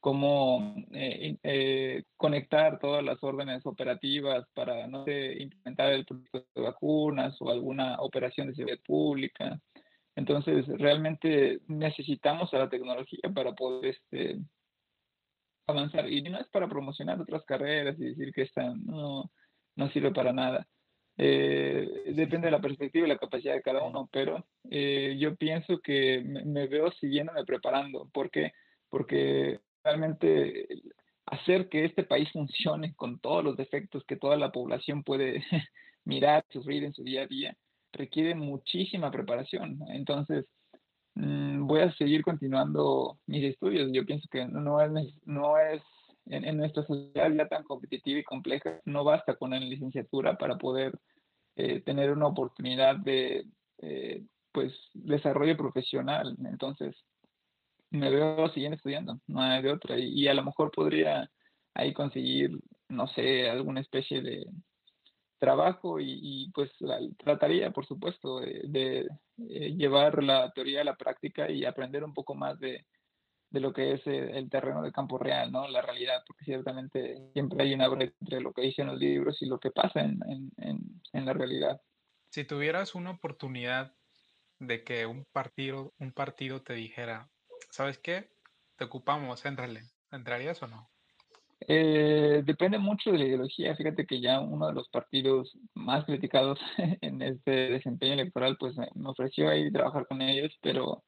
cómo 0.00 0.74
eh, 0.92 1.36
eh, 1.42 2.04
conectar 2.16 2.78
todas 2.78 3.04
las 3.04 3.22
órdenes 3.22 3.66
operativas 3.66 4.46
para, 4.54 4.86
no 4.86 5.04
sé, 5.04 5.42
implementar 5.42 5.92
el 5.92 6.06
proyecto 6.06 6.46
de 6.54 6.62
vacunas 6.62 7.36
o 7.40 7.50
alguna 7.50 7.96
operación 8.00 8.48
de 8.48 8.54
seguridad 8.54 8.82
pública. 8.86 9.60
Entonces, 10.16 10.66
realmente 10.66 11.60
necesitamos 11.68 12.52
a 12.54 12.58
la 12.58 12.68
tecnología 12.70 13.30
para 13.34 13.52
poder 13.52 13.94
este, 13.94 14.38
avanzar. 15.66 16.10
Y 16.10 16.22
no 16.22 16.38
es 16.38 16.48
para 16.48 16.68
promocionar 16.68 17.20
otras 17.20 17.44
carreras 17.44 17.98
y 17.98 18.06
decir 18.06 18.32
que 18.32 18.42
esta 18.42 18.74
no, 18.74 19.30
no 19.76 19.90
sirve 19.90 20.12
para 20.12 20.32
nada. 20.32 20.66
Eh, 21.18 22.12
depende 22.14 22.46
de 22.46 22.52
la 22.52 22.60
perspectiva 22.60 23.06
y 23.06 23.10
la 23.10 23.18
capacidad 23.18 23.54
de 23.54 23.62
cada 23.62 23.82
uno, 23.82 24.08
pero 24.12 24.46
yo 24.64 25.36
pienso 25.36 25.80
que 25.80 26.22
me, 26.24 26.44
me, 26.44 26.66
veo 26.66 26.90
siguiéndome 26.92 27.44
preparando. 27.44 28.08
¿Por 28.12 28.30
qué? 28.30 28.52
Porque 28.88 29.60
realmente 29.84 30.66
hacer 31.26 31.68
que 31.68 31.84
este 31.84 32.04
país 32.04 32.30
funcione 32.32 32.94
con 32.94 33.18
todos 33.18 33.44
los 33.44 33.56
defectos 33.56 34.04
que 34.04 34.16
toda 34.16 34.36
la 34.36 34.52
población 34.52 35.02
puede 35.02 35.44
mirar, 36.04 36.44
sufrir 36.50 36.84
en 36.84 36.94
su 36.94 37.02
día 37.02 37.22
a 37.22 37.26
día, 37.26 37.56
requiere 37.96 38.34
muchísima 38.34 39.10
preparación. 39.10 39.78
Entonces, 39.88 40.46
mm, 41.14 41.66
voy 41.66 41.80
a 41.80 41.92
seguir 41.94 42.22
continuando 42.22 43.18
mis 43.26 43.44
estudios. 43.44 43.90
Yo 43.92 44.04
pienso 44.06 44.28
que 44.30 44.46
no 44.46 44.80
es, 44.80 44.90
no 45.24 45.58
es 45.58 45.82
en, 46.26 46.56
nuestra 46.56 46.84
sociedad 46.84 47.30
ya 47.32 47.48
tan 47.48 47.64
competitiva 47.64 48.18
y 48.18 48.24
compleja, 48.24 48.80
no 48.84 49.04
basta 49.04 49.36
con 49.36 49.50
la 49.50 49.60
licenciatura 49.60 50.36
para 50.36 50.56
poder 50.56 50.92
eh, 51.56 51.80
tener 51.82 52.12
una 52.12 52.26
oportunidad 52.26 52.96
de 52.96 53.46
eh, 53.78 54.22
pues 54.52 54.72
desarrollo 54.94 55.56
profesional. 55.56 56.36
Entonces, 56.44 56.96
me 57.90 58.10
veo 58.10 58.48
siguiendo 58.50 58.76
estudiando, 58.76 59.20
no 59.26 59.40
hay 59.40 59.62
de 59.62 59.72
otra. 59.72 59.98
Y, 59.98 60.26
a 60.28 60.34
lo 60.34 60.44
mejor 60.44 60.70
podría 60.70 61.30
ahí 61.74 61.92
conseguir, 61.92 62.50
no 62.88 63.06
sé, 63.08 63.48
alguna 63.48 63.80
especie 63.80 64.22
de 64.22 64.46
trabajo 65.38 65.98
y, 66.00 66.50
pues 66.54 66.70
trataría, 67.18 67.70
por 67.70 67.86
supuesto, 67.86 68.40
de, 68.40 69.06
eh, 69.38 69.74
llevar 69.76 70.22
la 70.22 70.50
teoría 70.52 70.80
a 70.80 70.84
la 70.84 70.96
práctica 70.96 71.50
y 71.50 71.64
aprender 71.64 72.04
un 72.04 72.14
poco 72.14 72.34
más 72.34 72.58
de, 72.58 72.86
lo 73.50 73.72
que 73.72 73.92
es 73.92 74.06
eh, 74.06 74.30
el, 74.34 74.50
terreno 74.50 74.82
de 74.82 74.92
campo 74.92 75.18
real, 75.18 75.50
¿no? 75.50 75.66
La 75.68 75.80
realidad, 75.80 76.22
porque 76.26 76.44
ciertamente 76.44 77.30
siempre 77.32 77.62
hay 77.62 77.74
una 77.74 77.88
brecha 77.88 78.14
entre 78.20 78.40
lo 78.40 78.52
que 78.52 78.62
dicen 78.62 78.88
los 78.88 78.98
libros 78.98 79.40
y 79.40 79.46
lo 79.46 79.58
que 79.58 79.70
pasa 79.70 80.00
en, 80.00 80.20
en, 80.58 80.80
en 81.12 81.24
la 81.24 81.32
realidad. 81.32 81.80
Si 82.30 82.44
tuvieras 82.44 82.94
una 82.94 83.12
oportunidad 83.12 83.94
de 84.58 84.84
que 84.84 85.06
un 85.06 85.24
partido, 85.32 85.94
un 85.98 86.12
partido 86.12 86.62
te 86.62 86.74
dijera, 86.74 87.30
¿sabes 87.70 87.98
qué? 87.98 88.30
Te 88.76 88.84
ocupamos, 88.84 89.44
entrale. 89.46 89.84
¿Entrarías 90.10 90.62
o 90.62 90.66
no? 90.66 90.90
Eh, 91.68 92.42
depende 92.44 92.78
mucho 92.78 93.10
de 93.10 93.18
la 93.18 93.24
ideología. 93.24 93.74
Fíjate 93.74 94.06
que 94.06 94.20
ya 94.20 94.40
uno 94.40 94.68
de 94.68 94.74
los 94.74 94.88
partidos 94.88 95.56
más 95.74 96.04
criticados 96.04 96.58
en 97.00 97.22
este 97.22 97.70
desempeño 97.70 98.14
electoral, 98.14 98.56
pues 98.58 98.76
me, 98.76 98.88
ofreció 99.04 99.48
ahí 99.48 99.70
trabajar 99.72 100.06
con 100.06 100.22
ellos, 100.22 100.52
pero 100.62 101.02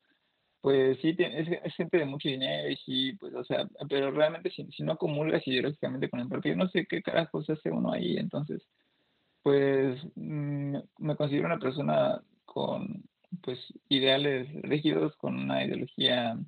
pues 0.60 0.98
sí, 1.00 1.16
es, 1.18 1.74
gente 1.76 1.98
de 1.98 2.04
mucho 2.06 2.28
dinero 2.28 2.68
y 2.70 2.76
sí, 2.78 3.12
pues 3.20 3.34
o 3.34 3.44
sea, 3.44 3.68
pero 3.88 4.10
realmente 4.10 4.50
si, 4.50 4.66
si 4.72 4.82
no 4.82 4.96
comulgas 4.96 5.46
ideológicamente 5.46 6.10
con 6.10 6.20
el 6.20 6.28
partido, 6.28 6.56
no 6.56 6.68
sé 6.68 6.86
qué 6.86 7.02
carajos 7.02 7.48
hace 7.50 7.70
uno 7.70 7.92
ahí. 7.92 8.16
Entonces, 8.16 8.62
pues 9.42 10.00
mm, 10.16 10.76
me 10.98 11.16
considero 11.16 11.46
una 11.46 11.58
persona 11.58 12.22
con 12.44 13.04
pues 13.42 13.58
ideales 13.88 14.48
rígidos, 14.62 15.16
con 15.16 15.36
una 15.36 15.64
ideología 15.64 16.38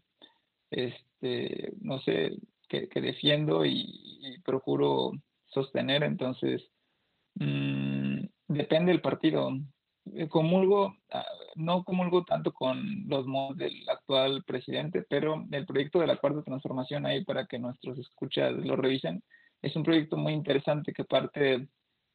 este, 0.70 1.72
no 1.80 2.00
sé, 2.00 2.32
que, 2.70 3.00
defiendo 3.00 3.64
y, 3.66 4.40
procuro 4.44 5.12
sostener. 5.46 6.04
Entonces, 6.04 6.62
mm, 7.34 8.24
depende 8.48 8.92
del 8.92 9.00
partido. 9.02 9.50
Comulgo, 10.30 10.96
ah, 11.12 11.26
no 11.56 11.84
comulgo 11.84 12.24
tanto 12.24 12.52
con 12.52 13.06
los 13.06 13.26
modos 13.26 13.58
del 13.58 13.88
actual 13.88 14.42
presidente, 14.44 15.04
pero 15.08 15.46
el 15.50 15.66
proyecto 15.66 16.00
de 16.00 16.06
la 16.06 16.16
cuarta 16.16 16.42
transformación 16.42 17.06
ahí 17.06 17.24
para 17.24 17.46
que 17.46 17.58
nuestros 17.58 17.98
escuchas 17.98 18.52
lo 18.54 18.76
revisen, 18.76 19.22
es 19.62 19.76
un 19.76 19.82
proyecto 19.82 20.16
muy 20.16 20.32
interesante 20.32 20.92
que 20.92 21.04
parte 21.04 21.68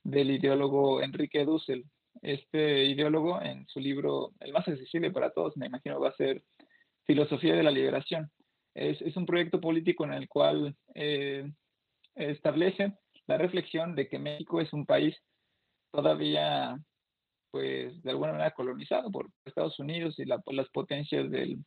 del 0.03 0.31
ideólogo 0.31 1.01
Enrique 1.01 1.45
Dussel, 1.45 1.85
este 2.21 2.85
ideólogo 2.85 3.41
en 3.41 3.67
su 3.67 3.79
libro, 3.79 4.31
el 4.39 4.51
más 4.53 4.67
accesible 4.67 5.11
para 5.11 5.31
todos, 5.31 5.55
me 5.57 5.67
imagino 5.67 5.99
va 5.99 6.09
a 6.09 6.15
ser 6.15 6.43
Filosofía 7.05 7.55
de 7.55 7.63
la 7.63 7.71
Liberación. 7.71 8.31
Es, 8.75 9.01
es 9.01 9.15
un 9.17 9.25
proyecto 9.25 9.59
político 9.59 10.03
en 10.03 10.13
el 10.13 10.27
cual 10.27 10.75
eh, 10.93 11.49
establece 12.13 12.93
la 13.27 13.37
reflexión 13.37 13.95
de 13.95 14.07
que 14.07 14.19
México 14.19 14.61
es 14.61 14.71
un 14.73 14.85
país 14.85 15.15
todavía, 15.91 16.77
pues, 17.51 18.01
de 18.03 18.11
alguna 18.11 18.33
manera 18.33 18.51
colonizado 18.51 19.09
por 19.11 19.29
Estados 19.45 19.79
Unidos 19.79 20.19
y 20.19 20.25
la, 20.25 20.39
por 20.39 20.53
las 20.53 20.69
potencias 20.69 21.31
del, 21.31 21.63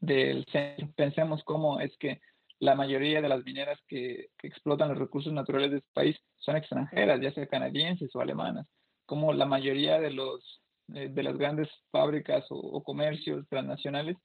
del 0.00 0.44
centro. 0.46 0.92
Pensemos 0.96 1.42
cómo 1.44 1.80
es 1.80 1.96
que 1.98 2.20
la 2.58 2.74
mayoría 2.74 3.20
de 3.20 3.28
las 3.28 3.44
mineras 3.44 3.78
que, 3.86 4.28
explotan 4.42 4.88
los 4.88 4.98
recursos 4.98 5.32
naturales 5.32 5.70
de 5.70 5.76
este 5.78 5.90
país 5.92 6.16
son 6.38 6.56
extranjeras, 6.56 7.20
ya 7.20 7.32
sea 7.32 7.46
canadienses 7.46 8.14
o 8.14 8.20
alemanas, 8.20 8.66
como 9.04 9.32
la 9.32 9.46
mayoría 9.46 10.00
de, 10.00 10.10
los, 10.10 10.62
eh, 10.94 11.08
de 11.10 11.22
las 11.22 11.36
grandes 11.36 11.68
fábricas 11.90 12.46
o, 12.50 12.82
comercios 12.82 13.46
transnacionales 13.48 14.16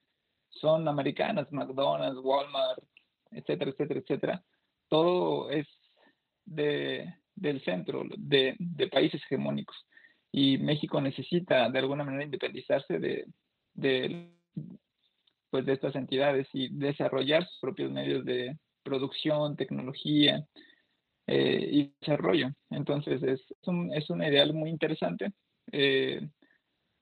son 0.52 0.88
americanas, 0.88 1.52
McDonald's, 1.52 2.20
Walmart, 2.24 2.84
etcétera, 3.32 3.72
etcétera, 3.72 4.00
etcétera. 4.00 4.44
Todo 4.90 5.50
es 5.50 5.68
de, 6.46 7.14
del 7.36 7.64
centro, 7.64 8.04
de, 8.18 8.56
de 8.60 8.88
países 8.88 9.22
hegemónicos. 9.24 9.76
Y 10.32 10.58
México 10.58 11.02
necesita 11.02 11.70
de 11.70 11.80
alguna 11.80 12.04
manera 12.04 12.24
independizarse 12.24 13.00
de, 13.00 13.26
de 13.74 14.32
pues 15.50 15.66
de 15.66 15.74
estas 15.74 15.96
entidades 15.96 16.48
y 16.54 16.70
desarrollar 16.70 17.46
sus 17.46 17.60
propios 17.60 17.92
medios 17.92 18.24
de 18.26 18.58
producción, 18.84 19.58
tecnología 19.58 20.46
eh, 21.28 21.70
y 21.72 21.94
desarrollo. 22.00 22.52
Entonces 22.70 23.22
es, 23.22 23.42
un, 23.68 23.94
es 23.94 24.10
un 24.10 24.24
ideal 24.24 24.54
muy 24.54 24.70
interesante. 24.70 25.34
Eh, 25.72 26.28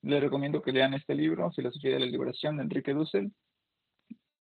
les 0.02 0.22
recomiendo 0.22 0.62
que 0.62 0.72
lean 0.72 0.94
este 0.94 1.16
libro, 1.16 1.52
Filosofía 1.52 1.94
de 1.94 2.00
la 2.00 2.06
Liberación, 2.06 2.58
de 2.58 2.64
Enrique 2.64 2.94
Dussel. 2.94 3.32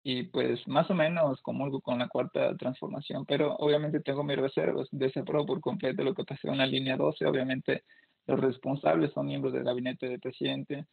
Y 0.03 0.25
pues 0.25 0.67
más 0.69 0.91
o 0.91 0.95
menos 0.95 1.41
comulgo 1.41 1.81
con 1.81 1.99
la 1.99 2.09
cuarta 2.09 2.55
transformación, 2.57 3.25
pero 3.25 3.55
obviamente 3.57 4.01
tengo 4.01 4.23
mis 4.23 4.37
reservas. 4.37 4.89
Desapruebo 4.91 5.47
por 5.47 5.61
completo 5.61 6.05
lo 6.05 6.15
que 6.15 6.25
pasó 6.25 6.49
en 6.49 6.59
la 6.59 6.67
línea 6.67 6.97
12. 6.97 7.25
Obviamente 7.25 7.85
los 8.27 8.39
responsables 8.41 9.13
son 9.13 9.27
miembros 9.27 9.55
del 9.55 9.65
gabinete 9.65 10.09
del 10.09 10.21
presidente. 10.21 10.87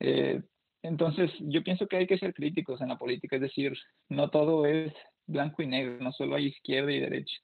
Eh, 0.00 0.42
entonces, 0.82 1.30
yo 1.40 1.62
pienso 1.62 1.86
que 1.86 1.96
hay 1.96 2.06
que 2.06 2.18
ser 2.18 2.34
críticos 2.34 2.80
en 2.80 2.88
la 2.88 2.98
política, 2.98 3.36
es 3.36 3.42
decir, 3.42 3.72
no 4.08 4.28
todo 4.30 4.66
es 4.66 4.92
blanco 5.26 5.62
y 5.62 5.66
negro, 5.66 5.96
no 6.00 6.12
solo 6.12 6.36
hay 6.36 6.46
izquierda 6.46 6.92
y 6.92 7.00
derecha. 7.00 7.36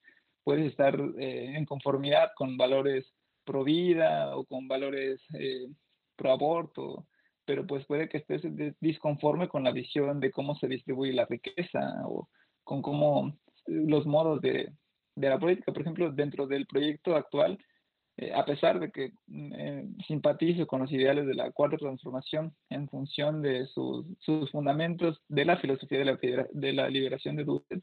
Puedes 0.45 0.67
estar 0.67 0.99
eh, 1.19 1.55
en 1.57 1.65
conformidad 1.65 2.31
con 2.37 2.57
valores 2.57 3.11
pro 3.45 3.65
vida 3.65 4.37
o 4.37 4.45
con 4.45 4.69
valores 4.69 5.21
eh, 5.39 5.69
aborto, 6.29 7.07
pero 7.45 7.67
pues 7.67 7.87
puede 7.87 8.09
que 8.09 8.19
estés 8.19 8.43
disconforme 8.81 9.49
con 9.49 9.65
la 9.65 9.73
visión 9.73 10.21
de 10.21 10.31
cómo 10.31 10.55
se 10.57 10.69
distribuye 10.69 11.13
la 11.13 11.27
riqueza 11.27 12.03
o 12.07 12.29
con 12.65 12.83
cómo 12.83 13.37
los 13.67 14.07
modos 14.07 14.41
de, 14.41 14.73
de 15.17 15.29
la 15.29 15.39
política. 15.39 15.73
Por 15.73 15.83
ejemplo, 15.83 16.11
dentro 16.11 16.47
del 16.47 16.67
proyecto 16.67 17.17
actual, 17.17 17.59
eh, 18.17 18.33
a 18.35 18.45
pesar 18.45 18.79
de 18.81 18.91
que 18.91 19.13
mm, 19.27 19.53
eh, 19.55 19.89
simpatizo 20.07 20.67
con 20.67 20.81
los 20.83 20.93
ideales 20.93 21.27
de 21.27 21.35
la 21.35 21.51
cuarta 21.53 21.79
transformación 21.79 22.55
en 22.69 22.89
función 22.89 23.41
de 23.41 23.67
sus, 23.67 24.05
sus 24.19 24.51
fundamentos 24.51 25.23
de 25.29 25.45
la 25.45 25.57
filosofía 25.57 26.01
de 26.01 26.05
la, 26.05 26.19
de 26.53 26.73
la 26.73 26.89
liberación 26.91 27.37
de 27.37 27.45
Dussel, 27.45 27.83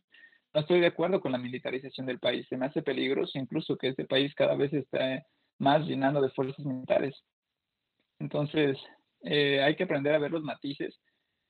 no 0.53 0.61
estoy 0.61 0.79
de 0.79 0.87
acuerdo 0.87 1.21
con 1.21 1.31
la 1.31 1.37
militarización 1.37 2.05
del 2.05 2.19
país. 2.19 2.45
Se 2.49 2.57
me 2.57 2.67
hace 2.67 2.81
peligroso 2.81 3.37
incluso 3.37 3.77
que 3.77 3.89
este 3.89 4.05
país 4.05 4.33
cada 4.35 4.55
vez 4.55 4.73
está 4.73 5.25
más 5.59 5.85
llenando 5.87 6.21
de 6.21 6.29
fuerzas 6.29 6.63
militares. 6.65 7.15
Entonces, 8.19 8.77
eh, 9.21 9.61
hay 9.61 9.75
que 9.75 9.83
aprender 9.83 10.13
a 10.15 10.19
ver 10.19 10.31
los 10.31 10.43
matices 10.43 10.99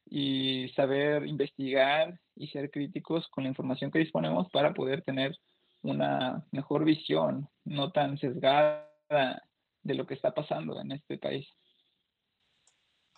y 0.06 0.69
saber 0.69 1.25
investigar 1.25 2.19
y 2.36 2.47
ser 2.47 2.71
críticos 2.71 3.27
con 3.30 3.43
la 3.43 3.49
información 3.49 3.91
que 3.91 3.99
disponemos 3.99 4.49
para 4.51 4.73
poder 4.73 5.01
tener 5.03 5.36
una 5.82 6.45
mejor 6.51 6.86
visión, 6.86 7.49
no 7.65 7.91
tan 7.91 8.17
sesgada 8.17 8.89
de 9.10 9.95
lo 9.95 10.06
que 10.06 10.13
está 10.13 10.34
pasando 10.34 10.80
en 10.82 10.91
este 10.91 11.17
país. 11.17 11.47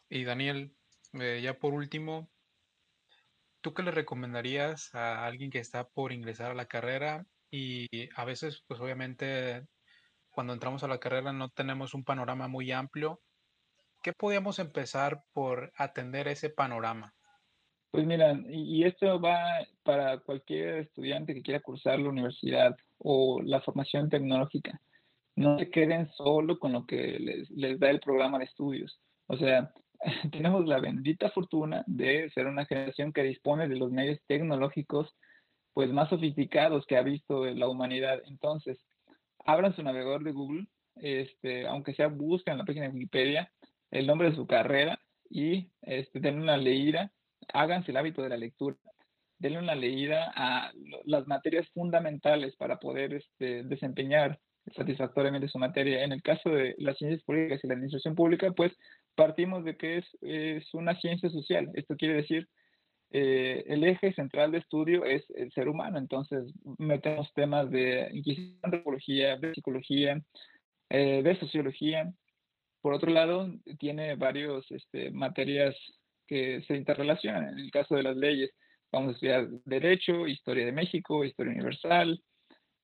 Y 0.09 0.23
Daniel, 0.23 0.75
eh, 1.13 1.39
ya 1.43 1.59
por 1.59 1.73
último, 1.73 2.29
¿tú 3.61 3.73
qué 3.73 3.83
le 3.83 3.91
recomendarías 3.91 4.93
a 4.95 5.25
alguien 5.25 5.51
que 5.51 5.59
está 5.59 5.87
por 5.87 6.11
ingresar 6.11 6.51
a 6.51 6.55
la 6.55 6.65
carrera 6.65 7.25
y 7.51 8.09
a 8.15 8.25
veces, 8.25 8.63
pues 8.67 8.79
obviamente, 8.79 9.65
cuando 10.29 10.53
entramos 10.53 10.83
a 10.83 10.87
la 10.87 10.99
carrera 10.99 11.33
no 11.33 11.49
tenemos 11.49 11.93
un 11.93 12.03
panorama 12.03 12.47
muy 12.47 12.71
amplio? 12.71 13.21
¿Qué 14.01 14.13
podríamos 14.13 14.59
empezar 14.59 15.23
por 15.33 15.73
atender 15.75 16.29
ese 16.29 16.49
panorama? 16.49 17.13
Pues 17.91 18.05
mira, 18.05 18.39
y 18.47 18.83
esto 18.83 19.19
va 19.19 19.37
para 19.83 20.19
cualquier 20.19 20.75
estudiante 20.79 21.33
que 21.33 21.41
quiera 21.41 21.59
cursar 21.59 21.99
la 21.99 22.09
universidad 22.09 22.77
o 22.99 23.41
la 23.41 23.61
formación 23.61 24.09
tecnológica. 24.09 24.79
No 25.35 25.57
se 25.57 25.69
queden 25.69 26.09
solo 26.11 26.59
con 26.59 26.73
lo 26.73 26.85
que 26.85 27.19
les, 27.19 27.49
les 27.49 27.79
da 27.79 27.89
el 27.89 27.99
programa 27.99 28.37
de 28.37 28.45
estudios. 28.45 29.01
O 29.27 29.37
sea, 29.37 29.73
tenemos 30.31 30.65
la 30.65 30.79
bendita 30.79 31.29
fortuna 31.31 31.83
de 31.87 32.29
ser 32.29 32.47
una 32.47 32.65
generación 32.65 33.11
que 33.11 33.23
dispone 33.23 33.67
de 33.67 33.75
los 33.75 33.91
medios 33.91 34.19
tecnológicos 34.27 35.15
pues 35.73 35.91
más 35.91 36.09
sofisticados 36.09 36.85
que 36.85 36.97
ha 36.97 37.01
visto 37.03 37.45
la 37.45 37.67
humanidad. 37.67 38.21
Entonces, 38.27 38.77
abran 39.45 39.75
su 39.75 39.83
navegador 39.83 40.23
de 40.23 40.31
Google, 40.31 40.67
este, 40.95 41.67
aunque 41.67 41.93
sea 41.93 42.07
busquen 42.07 42.53
en 42.53 42.57
la 42.59 42.65
página 42.65 42.87
de 42.87 42.93
Wikipedia 42.93 43.51
el 43.91 44.07
nombre 44.07 44.29
de 44.29 44.35
su 44.35 44.47
carrera 44.47 44.99
y 45.29 45.69
este, 45.81 46.19
den 46.19 46.39
una 46.39 46.57
leída 46.57 47.11
háganse 47.53 47.91
el 47.91 47.97
hábito 47.97 48.21
de 48.21 48.29
la 48.29 48.37
lectura, 48.37 48.77
denle 49.37 49.59
una 49.59 49.75
leída 49.75 50.31
a 50.35 50.71
las 51.05 51.27
materias 51.27 51.67
fundamentales 51.69 52.55
para 52.55 52.79
poder 52.79 53.13
este, 53.13 53.63
desempeñar 53.63 54.39
satisfactoriamente 54.75 55.47
su 55.47 55.57
materia. 55.57 56.03
En 56.03 56.11
el 56.11 56.21
caso 56.21 56.49
de 56.49 56.75
las 56.77 56.97
ciencias 56.97 57.23
políticas 57.23 57.63
y 57.63 57.67
la 57.67 57.73
administración 57.73 58.15
pública, 58.15 58.51
pues 58.51 58.73
partimos 59.15 59.63
de 59.63 59.77
que 59.77 59.97
es, 59.97 60.05
es 60.21 60.73
una 60.73 60.95
ciencia 60.99 61.29
social. 61.29 61.69
Esto 61.73 61.95
quiere 61.95 62.15
decir, 62.15 62.47
eh, 63.11 63.63
el 63.67 63.83
eje 63.83 64.13
central 64.13 64.51
de 64.51 64.59
estudio 64.59 65.05
es 65.05 65.23
el 65.31 65.51
ser 65.53 65.69
humano. 65.69 65.97
Entonces, 65.97 66.53
metemos 66.77 67.33
temas 67.33 67.71
de 67.71 68.09
inquisición, 68.11 68.71
de 68.71 69.53
psicología, 69.53 70.21
eh, 70.89 71.23
de 71.23 71.39
sociología. 71.39 72.11
Por 72.81 72.93
otro 72.93 73.11
lado, 73.11 73.49
tiene 73.77 74.15
varios 74.15 74.69
este, 74.71 75.11
materias 75.11 75.75
que 76.27 76.61
se 76.67 76.75
interrelacionan. 76.75 77.49
En 77.49 77.59
el 77.59 77.71
caso 77.71 77.95
de 77.95 78.03
las 78.03 78.15
leyes, 78.15 78.51
vamos 78.91 79.09
a 79.09 79.11
estudiar 79.13 79.47
Derecho, 79.65 80.27
Historia 80.27 80.65
de 80.65 80.71
México, 80.71 81.25
Historia 81.25 81.53
Universal, 81.53 82.21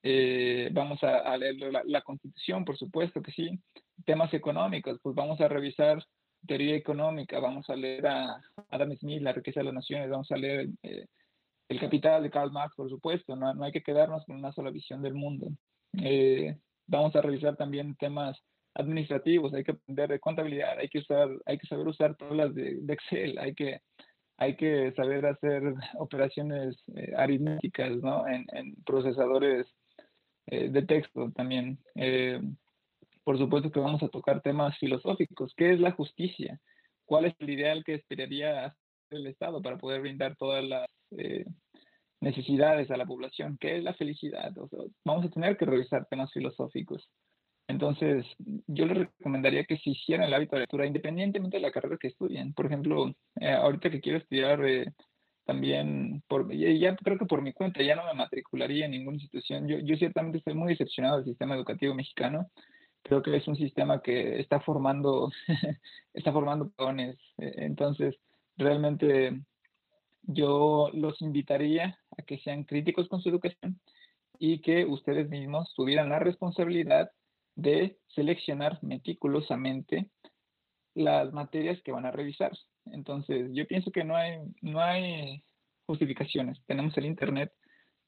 eh, 0.08 0.68
vamos 0.72 1.02
a, 1.02 1.36
leer 1.36 1.56
la, 1.84 2.00
Constitución, 2.02 2.64
por 2.64 2.78
supuesto 2.78 3.20
que 3.20 3.32
sí. 3.32 3.58
Temas 4.04 4.32
económicos, 4.34 5.00
pues 5.02 5.16
vamos 5.16 5.40
a 5.40 5.48
revisar 5.48 6.00
teoría 6.46 6.76
económica, 6.76 7.40
vamos 7.40 7.68
a 7.68 7.74
leer 7.74 8.06
a 8.06 8.40
Adam 8.70 8.94
Smith, 8.96 9.20
La 9.20 9.32
riqueza 9.32 9.60
de 9.60 9.64
las 9.64 9.74
naciones, 9.74 10.08
vamos 10.08 10.30
a 10.30 10.36
leer 10.36 10.68
eh, 10.84 11.06
El 11.68 11.80
capital 11.80 12.22
de 12.22 12.30
Karl 12.30 12.52
Marx, 12.52 12.76
por 12.76 12.88
supuesto, 12.88 13.34
no, 13.34 13.52
no, 13.52 13.64
hay 13.64 13.72
que 13.72 13.82
quedarnos 13.82 14.24
con 14.26 14.36
una 14.36 14.52
sola 14.52 14.70
visión 14.70 15.02
del 15.02 15.14
mundo. 15.14 15.48
Eh, 16.00 16.56
vamos 16.86 17.16
a 17.16 17.20
revisar 17.20 17.56
también 17.56 17.96
temas 17.96 18.38
administrativos, 18.76 19.54
hay 19.54 19.64
que 19.64 19.72
aprender 19.72 20.08
de 20.10 20.20
contabilidad, 20.20 20.78
hay 20.78 20.88
que 20.88 20.98
usar, 20.98 21.28
hay 21.46 21.58
que 21.58 21.66
saber 21.66 21.88
usar 21.88 22.16
tablas 22.16 22.54
de, 22.54 22.76
de 22.80 22.92
Excel, 22.92 23.38
hay 23.38 23.54
que, 23.54 23.80
hay 24.36 24.56
que 24.56 24.92
saber 24.92 25.26
hacer 25.26 25.62
operaciones 25.98 26.76
eh, 26.94 27.12
aritméticas, 27.16 27.96
¿no? 28.02 28.26
En, 28.28 28.46
en 28.52 28.74
procesadores 28.84 29.66
eh, 30.46 30.68
de 30.68 30.82
texto 30.82 31.32
también. 31.34 31.78
Eh, 31.94 32.40
por 33.24 33.38
supuesto 33.38 33.72
que 33.72 33.80
vamos 33.80 34.02
a 34.02 34.08
tocar 34.08 34.42
temas 34.42 34.78
filosóficos. 34.78 35.52
¿Qué 35.56 35.72
es 35.72 35.80
la 35.80 35.92
justicia? 35.92 36.60
¿Cuál 37.06 37.24
es 37.24 37.34
el 37.40 37.50
ideal 37.50 37.82
que 37.82 37.94
esperaría 37.94 38.76
el 39.10 39.26
Estado 39.26 39.62
para 39.62 39.78
poder 39.78 40.00
brindar 40.00 40.36
todas 40.36 40.64
las 40.64 40.88
necesidades 42.20 42.90
a 42.90 42.96
la 42.96 43.06
población? 43.06 43.56
¿Qué 43.58 43.78
es 43.78 43.82
la 43.82 43.94
felicidad? 43.94 44.52
vamos 45.04 45.24
a 45.24 45.30
tener 45.30 45.56
que 45.56 45.64
revisar 45.64 46.06
temas 46.06 46.32
filosóficos. 46.32 47.08
Entonces, 47.68 48.24
yo 48.66 48.86
les 48.86 48.98
recomendaría 48.98 49.64
que 49.64 49.78
se 49.78 49.90
hicieran 49.90 50.28
el 50.28 50.34
hábito 50.34 50.56
de 50.56 50.60
lectura 50.60 50.86
independientemente 50.86 51.56
de 51.56 51.62
la 51.62 51.72
carrera 51.72 51.98
que 52.00 52.08
estudien. 52.08 52.52
Por 52.54 52.66
ejemplo, 52.66 53.12
eh, 53.40 53.52
ahorita 53.52 53.90
que 53.90 54.00
quiero 54.00 54.18
estudiar 54.18 54.64
eh, 54.64 54.92
también, 55.44 56.22
por, 56.28 56.52
ya, 56.54 56.96
creo 56.96 57.18
que 57.18 57.26
por 57.26 57.42
mi 57.42 57.52
cuenta, 57.52 57.82
ya 57.82 57.96
no 57.96 58.04
me 58.04 58.14
matricularía 58.14 58.86
en 58.86 58.92
ninguna 58.92 59.16
institución. 59.16 59.66
Yo, 59.68 59.78
yo 59.78 59.96
ciertamente 59.96 60.38
estoy 60.38 60.54
muy 60.54 60.70
decepcionado 60.70 61.16
del 61.16 61.26
sistema 61.26 61.56
educativo 61.56 61.94
mexicano. 61.94 62.50
Creo 63.02 63.22
que 63.22 63.36
es 63.36 63.46
un 63.48 63.56
sistema 63.56 64.00
que 64.02 64.40
está 64.40 64.60
formando, 64.60 65.30
está 66.14 66.32
formando 66.32 66.70
peones. 66.70 67.16
Eh, 67.38 67.54
entonces, 67.58 68.16
realmente 68.56 69.40
yo 70.22 70.90
los 70.92 71.20
invitaría 71.22 71.98
a 72.16 72.22
que 72.22 72.38
sean 72.38 72.64
críticos 72.64 73.08
con 73.08 73.20
su 73.20 73.28
educación 73.28 73.80
y 74.38 74.60
que 74.60 74.84
ustedes 74.84 75.28
mismos 75.28 75.72
tuvieran 75.74 76.08
la 76.10 76.18
responsabilidad 76.18 77.10
de 77.56 77.98
seleccionar 78.08 78.78
meticulosamente 78.82 80.10
las 80.94 81.32
materias 81.32 81.80
que 81.82 81.92
van 81.92 82.06
a 82.06 82.10
revisar. 82.10 82.52
Entonces, 82.86 83.50
yo 83.52 83.66
pienso 83.66 83.90
que 83.90 84.04
no 84.04 84.16
hay, 84.16 84.38
no 84.62 84.80
hay 84.80 85.42
justificaciones. 85.86 86.62
Tenemos 86.66 86.96
el 86.96 87.06
Internet, 87.06 87.52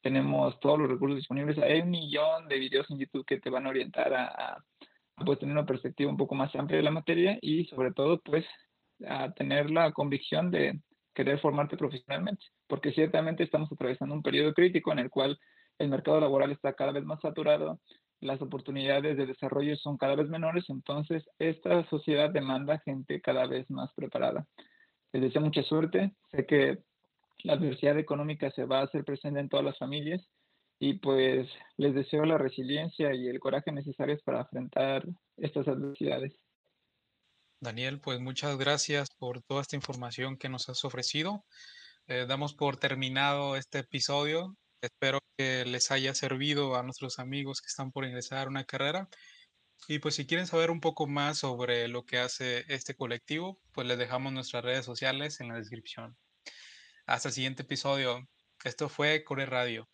tenemos 0.02 0.58
todos 0.60 0.78
los 0.78 0.88
recursos 0.88 1.16
disponibles. 1.16 1.58
Hay 1.58 1.80
un 1.80 1.90
millón 1.90 2.48
de 2.48 2.58
videos 2.58 2.90
en 2.90 2.98
YouTube 2.98 3.26
que 3.26 3.40
te 3.40 3.50
van 3.50 3.66
a 3.66 3.70
orientar 3.70 4.14
a, 4.14 4.64
pues, 5.24 5.38
tener 5.38 5.52
una 5.52 5.66
perspectiva 5.66 6.10
un 6.10 6.16
poco 6.16 6.34
más 6.34 6.54
amplia 6.54 6.78
de 6.78 6.84
la 6.84 6.90
materia 6.90 7.38
y 7.40 7.64
sobre 7.66 7.92
todo 7.92 8.20
pues 8.20 8.46
a 9.06 9.32
tener 9.32 9.70
la 9.70 9.92
convicción 9.92 10.50
de 10.50 10.80
querer 11.14 11.40
formarte 11.40 11.76
profesionalmente, 11.76 12.46
porque 12.66 12.92
ciertamente 12.92 13.42
estamos 13.42 13.70
atravesando 13.72 14.14
un 14.14 14.22
periodo 14.22 14.54
crítico 14.54 14.92
en 14.92 15.00
el 15.00 15.10
cual 15.10 15.38
el 15.78 15.88
mercado 15.88 16.20
laboral 16.20 16.52
está 16.52 16.74
cada 16.74 16.92
vez 16.92 17.04
más 17.04 17.20
saturado, 17.20 17.80
las 18.20 18.40
oportunidades 18.42 19.16
de 19.16 19.26
desarrollo 19.26 19.76
son 19.76 19.96
cada 19.96 20.16
vez 20.16 20.28
menores, 20.28 20.64
entonces 20.68 21.24
esta 21.38 21.88
sociedad 21.88 22.30
demanda 22.30 22.80
gente 22.84 23.20
cada 23.20 23.46
vez 23.46 23.70
más 23.70 23.92
preparada. 23.94 24.46
Les 25.12 25.22
deseo 25.22 25.40
mucha 25.40 25.62
suerte, 25.62 26.12
sé 26.30 26.46
que 26.46 26.78
la 27.44 27.54
adversidad 27.54 27.98
económica 27.98 28.50
se 28.50 28.64
va 28.64 28.80
a 28.80 28.84
hacer 28.84 29.04
presente 29.04 29.40
en 29.40 29.48
todas 29.48 29.64
las 29.64 29.78
familias 29.78 30.28
y 30.80 30.94
pues 30.94 31.48
les 31.76 31.94
deseo 31.94 32.24
la 32.24 32.38
resiliencia 32.38 33.14
y 33.14 33.28
el 33.28 33.40
coraje 33.40 33.72
necesarios 33.72 34.22
para 34.22 34.40
afrontar 34.40 35.04
estas 35.36 35.66
adversidades. 35.68 36.34
Daniel, 37.60 38.00
pues 38.00 38.20
muchas 38.20 38.56
gracias 38.56 39.08
por 39.10 39.42
toda 39.42 39.62
esta 39.62 39.76
información 39.76 40.36
que 40.36 40.48
nos 40.48 40.68
has 40.68 40.84
ofrecido. 40.84 41.44
Eh, 42.06 42.24
damos 42.28 42.54
por 42.54 42.76
terminado 42.76 43.56
este 43.56 43.80
episodio. 43.80 44.56
Espero 44.80 45.20
que 45.36 45.64
les 45.64 45.90
haya 45.90 46.14
servido 46.14 46.76
a 46.76 46.82
nuestros 46.82 47.18
amigos 47.18 47.60
que 47.60 47.68
están 47.68 47.90
por 47.90 48.04
ingresar 48.04 48.46
a 48.46 48.50
una 48.50 48.64
carrera. 48.64 49.08
Y 49.88 49.98
pues 50.00 50.14
si 50.16 50.26
quieren 50.26 50.46
saber 50.46 50.70
un 50.70 50.80
poco 50.80 51.06
más 51.06 51.38
sobre 51.38 51.88
lo 51.88 52.04
que 52.04 52.18
hace 52.18 52.64
este 52.68 52.94
colectivo, 52.94 53.60
pues 53.72 53.86
les 53.86 53.98
dejamos 53.98 54.32
nuestras 54.32 54.64
redes 54.64 54.84
sociales 54.84 55.40
en 55.40 55.48
la 55.48 55.56
descripción. 55.56 56.16
Hasta 57.06 57.28
el 57.28 57.34
siguiente 57.34 57.62
episodio. 57.62 58.28
Esto 58.64 58.88
fue 58.88 59.24
Core 59.24 59.46
Radio. 59.46 59.88